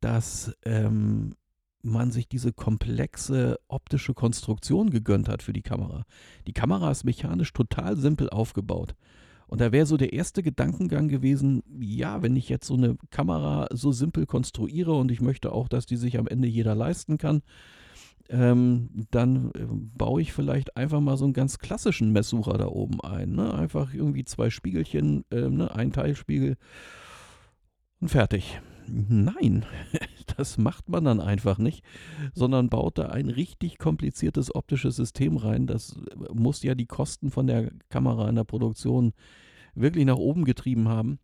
dass 0.00 0.54
ähm, 0.64 1.34
man 1.82 2.10
sich 2.10 2.28
diese 2.28 2.52
komplexe 2.52 3.58
optische 3.68 4.14
Konstruktion 4.14 4.90
gegönnt 4.90 5.28
hat 5.28 5.42
für 5.42 5.52
die 5.52 5.62
Kamera. 5.62 6.04
Die 6.46 6.52
Kamera 6.52 6.90
ist 6.90 7.04
mechanisch 7.04 7.52
total 7.52 7.96
simpel 7.96 8.28
aufgebaut. 8.30 8.94
Und 9.48 9.60
da 9.60 9.72
wäre 9.72 9.86
so 9.86 9.96
der 9.96 10.12
erste 10.12 10.42
Gedankengang 10.42 11.08
gewesen, 11.08 11.62
ja, 11.80 12.22
wenn 12.22 12.36
ich 12.36 12.48
jetzt 12.48 12.66
so 12.66 12.74
eine 12.74 12.96
Kamera 13.10 13.66
so 13.72 13.92
simpel 13.92 14.26
konstruiere 14.26 14.92
und 14.92 15.10
ich 15.10 15.20
möchte 15.20 15.52
auch, 15.52 15.68
dass 15.68 15.86
die 15.86 15.96
sich 15.96 16.18
am 16.18 16.28
Ende 16.28 16.46
jeder 16.46 16.74
leisten 16.74 17.16
kann, 17.16 17.42
ähm, 18.28 19.06
dann 19.10 19.50
äh, 19.52 19.64
baue 19.70 20.20
ich 20.20 20.34
vielleicht 20.34 20.76
einfach 20.76 21.00
mal 21.00 21.16
so 21.16 21.24
einen 21.24 21.32
ganz 21.32 21.58
klassischen 21.58 22.12
Messsucher 22.12 22.58
da 22.58 22.66
oben 22.66 23.00
ein. 23.00 23.32
Ne? 23.32 23.54
Einfach 23.54 23.94
irgendwie 23.94 24.24
zwei 24.24 24.50
Spiegelchen, 24.50 25.24
äh, 25.30 25.48
ne? 25.48 25.74
ein 25.74 25.92
Teilspiegel 25.92 26.56
und 28.00 28.08
fertig. 28.08 28.60
Nein, 28.86 29.64
das 30.38 30.56
macht 30.56 30.88
man 30.88 31.04
dann 31.04 31.20
einfach 31.20 31.58
nicht, 31.58 31.84
sondern 32.32 32.68
baut 32.68 32.98
da 32.98 33.06
ein 33.06 33.28
richtig 33.28 33.78
kompliziertes 33.78 34.54
optisches 34.54 34.94
System 34.94 35.36
rein. 35.36 35.66
Das 35.66 35.96
äh, 35.96 36.32
muss 36.32 36.62
ja 36.62 36.74
die 36.74 36.86
Kosten 36.86 37.30
von 37.30 37.48
der 37.48 37.72
Kamera 37.88 38.28
in 38.28 38.36
der 38.36 38.44
Produktion 38.44 39.12
wirklich 39.74 40.04
nach 40.04 40.16
oben 40.16 40.44
getrieben 40.44 40.88
haben. 40.88 41.18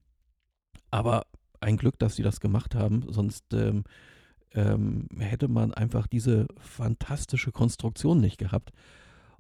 Aber 0.91 1.27
ein 1.61 1.77
Glück, 1.77 1.99
dass 1.99 2.17
sie 2.17 2.25
das 2.25 2.41
gemacht 2.41 2.75
haben, 2.75 3.05
sonst 3.09 3.55
ähm, 3.55 3.85
ähm, 4.53 5.09
hätte 5.19 5.47
man 5.47 5.73
einfach 5.73 6.09
diese 6.09 6.49
fantastische 6.59 7.53
Konstruktion 7.53 8.21
nicht 8.21 8.39
gehabt. 8.39 8.73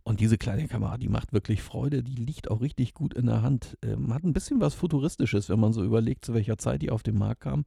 Und 0.05 0.21
diese 0.21 0.39
kleine 0.39 0.69
Kamera, 0.69 0.99
die 0.99 1.09
macht 1.09 1.33
wirklich 1.33 1.63
Freude, 1.63 2.03
die 2.03 2.15
liegt 2.15 2.49
auch 2.49 2.61
richtig 2.61 2.95
gut 2.95 3.15
in 3.15 3.27
der 3.27 3.43
Hand. 3.43 3.77
Ähm, 3.83 4.15
hat 4.15 4.23
ein 4.23 4.35
bisschen 4.35 4.61
was 4.61 4.75
Futuristisches, 4.75 5.49
wenn 5.49 5.59
man 5.59 5.73
so 5.73 5.83
überlegt, 5.83 6.25
zu 6.25 6.33
welcher 6.33 6.59
Zeit 6.59 6.83
die 6.83 6.91
auf 6.91 7.03
den 7.03 7.19
Markt 7.19 7.41
kam. 7.41 7.65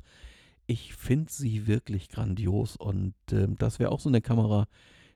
Ich 0.68 0.94
finde 0.96 1.32
sie 1.32 1.66
wirklich 1.66 2.10
grandios 2.10 2.76
und 2.76 3.14
äh, 3.32 3.48
das 3.58 3.80
wäre 3.80 3.92
auch 3.92 4.02
so 4.02 4.10
eine 4.10 4.22
Kamera, 4.22 4.68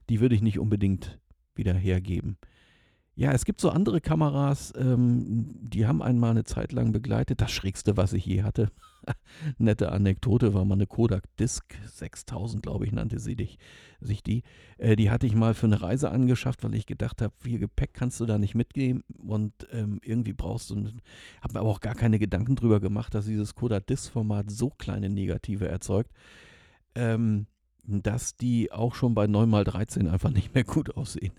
die 0.09 0.21
würde 0.21 0.35
ich 0.35 0.41
nicht 0.41 0.59
unbedingt 0.59 1.19
wieder 1.55 1.73
hergeben. 1.73 2.37
Ja, 3.15 3.33
es 3.33 3.43
gibt 3.43 3.59
so 3.59 3.69
andere 3.69 3.99
Kameras, 3.99 4.73
ähm, 4.77 5.53
die 5.59 5.85
haben 5.85 6.01
einmal 6.01 6.31
eine 6.31 6.45
Zeit 6.45 6.71
lang 6.71 6.93
begleitet. 6.93 7.41
Das 7.41 7.51
Schrägste, 7.51 7.97
was 7.97 8.13
ich 8.13 8.25
je 8.25 8.43
hatte, 8.43 8.71
nette 9.57 9.91
Anekdote, 9.91 10.53
war 10.53 10.63
mal 10.63 10.75
eine 10.75 10.87
Kodak 10.87 11.23
Disc 11.35 11.75
6000, 11.87 12.63
glaube 12.63 12.85
ich, 12.85 12.93
nannte 12.93 13.19
sie 13.19 13.35
dich, 13.35 13.59
sich 13.99 14.23
die. 14.23 14.43
Äh, 14.77 14.95
die 14.95 15.11
hatte 15.11 15.27
ich 15.27 15.35
mal 15.35 15.53
für 15.53 15.65
eine 15.65 15.81
Reise 15.81 16.09
angeschafft, 16.09 16.63
weil 16.63 16.73
ich 16.73 16.85
gedacht 16.85 17.21
habe, 17.21 17.33
viel 17.37 17.59
Gepäck 17.59 17.93
kannst 17.93 18.21
du 18.21 18.25
da 18.25 18.37
nicht 18.37 18.55
mitgeben 18.55 19.03
und 19.17 19.53
ähm, 19.73 19.99
irgendwie 20.03 20.33
brauchst 20.33 20.69
du. 20.69 20.75
Habe 21.41 21.53
mir 21.53 21.59
aber 21.59 21.69
auch 21.69 21.81
gar 21.81 21.95
keine 21.95 22.17
Gedanken 22.17 22.55
drüber 22.55 22.79
gemacht, 22.79 23.13
dass 23.13 23.25
dieses 23.25 23.55
Kodak 23.55 23.87
Disc-Format 23.87 24.49
so 24.49 24.69
kleine 24.69 25.09
Negative 25.09 25.67
erzeugt. 25.67 26.11
Ähm, 26.95 27.47
dass 27.83 28.35
die 28.35 28.71
auch 28.71 28.95
schon 28.95 29.15
bei 29.15 29.25
9x13 29.25 30.09
einfach 30.09 30.29
nicht 30.29 30.53
mehr 30.53 30.63
gut 30.63 30.95
aussehen. 30.95 31.33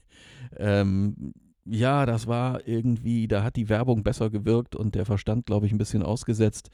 Ähm, 0.57 1.33
ja, 1.65 2.07
das 2.07 2.27
war 2.27 2.67
irgendwie, 2.67 3.29
da 3.29 3.43
hat 3.43 3.57
die 3.57 3.69
Werbung 3.69 4.03
besser 4.03 4.31
gewirkt 4.31 4.75
und 4.75 4.95
der 4.95 5.07
Verstand, 5.07 5.47
glaube 5.47 5.67
ich, 5.67 5.73
ein 5.73 5.79
bisschen 5.79 6.03
ausgesetzt. 6.03 6.71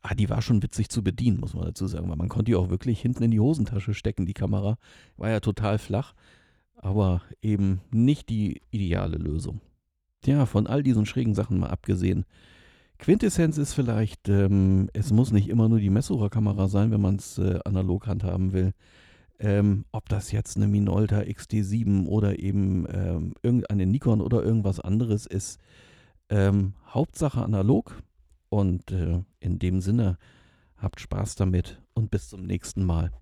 Ah, 0.00 0.14
die 0.14 0.30
war 0.30 0.42
schon 0.42 0.62
witzig 0.62 0.90
zu 0.90 1.02
bedienen, 1.02 1.40
muss 1.40 1.54
man 1.54 1.64
dazu 1.64 1.86
sagen, 1.86 2.08
weil 2.08 2.16
man 2.16 2.28
konnte 2.28 2.44
die 2.44 2.54
auch 2.54 2.70
wirklich 2.70 3.00
hinten 3.00 3.24
in 3.24 3.32
die 3.32 3.40
Hosentasche 3.40 3.94
stecken, 3.94 4.26
die 4.26 4.34
Kamera. 4.34 4.78
War 5.16 5.30
ja 5.30 5.40
total 5.40 5.78
flach, 5.78 6.14
aber 6.76 7.22
eben 7.42 7.80
nicht 7.90 8.28
die 8.28 8.62
ideale 8.70 9.16
Lösung. 9.16 9.60
Ja, 10.24 10.46
von 10.46 10.66
all 10.66 10.82
diesen 10.82 11.06
schrägen 11.06 11.34
Sachen 11.34 11.58
mal 11.58 11.70
abgesehen. 11.70 12.24
Quintessenz 12.98 13.58
ist 13.58 13.74
vielleicht, 13.74 14.28
ähm, 14.28 14.88
es 14.92 15.12
muss 15.12 15.32
nicht 15.32 15.48
immer 15.48 15.68
nur 15.68 15.78
die 15.78 15.90
Messsucherkamera 15.90 16.68
sein, 16.68 16.90
wenn 16.90 17.00
man 17.00 17.16
es 17.16 17.38
äh, 17.38 17.58
analog 17.64 18.06
handhaben 18.06 18.52
will. 18.52 18.72
Ähm, 19.40 19.84
ob 19.92 20.08
das 20.08 20.32
jetzt 20.32 20.56
eine 20.56 20.66
Minolta 20.66 21.20
XT7 21.20 22.06
oder 22.06 22.38
eben 22.38 22.86
ähm, 22.92 23.34
irgendeine 23.42 23.86
Nikon 23.86 24.20
oder 24.20 24.42
irgendwas 24.42 24.80
anderes 24.80 25.26
ist. 25.26 25.60
Ähm, 26.28 26.74
Hauptsache 26.88 27.42
analog 27.42 28.02
und 28.48 28.90
äh, 28.90 29.22
in 29.40 29.58
dem 29.58 29.80
Sinne 29.80 30.18
habt 30.76 31.00
Spaß 31.00 31.36
damit 31.36 31.80
und 31.94 32.10
bis 32.10 32.28
zum 32.28 32.42
nächsten 32.42 32.84
Mal. 32.84 33.12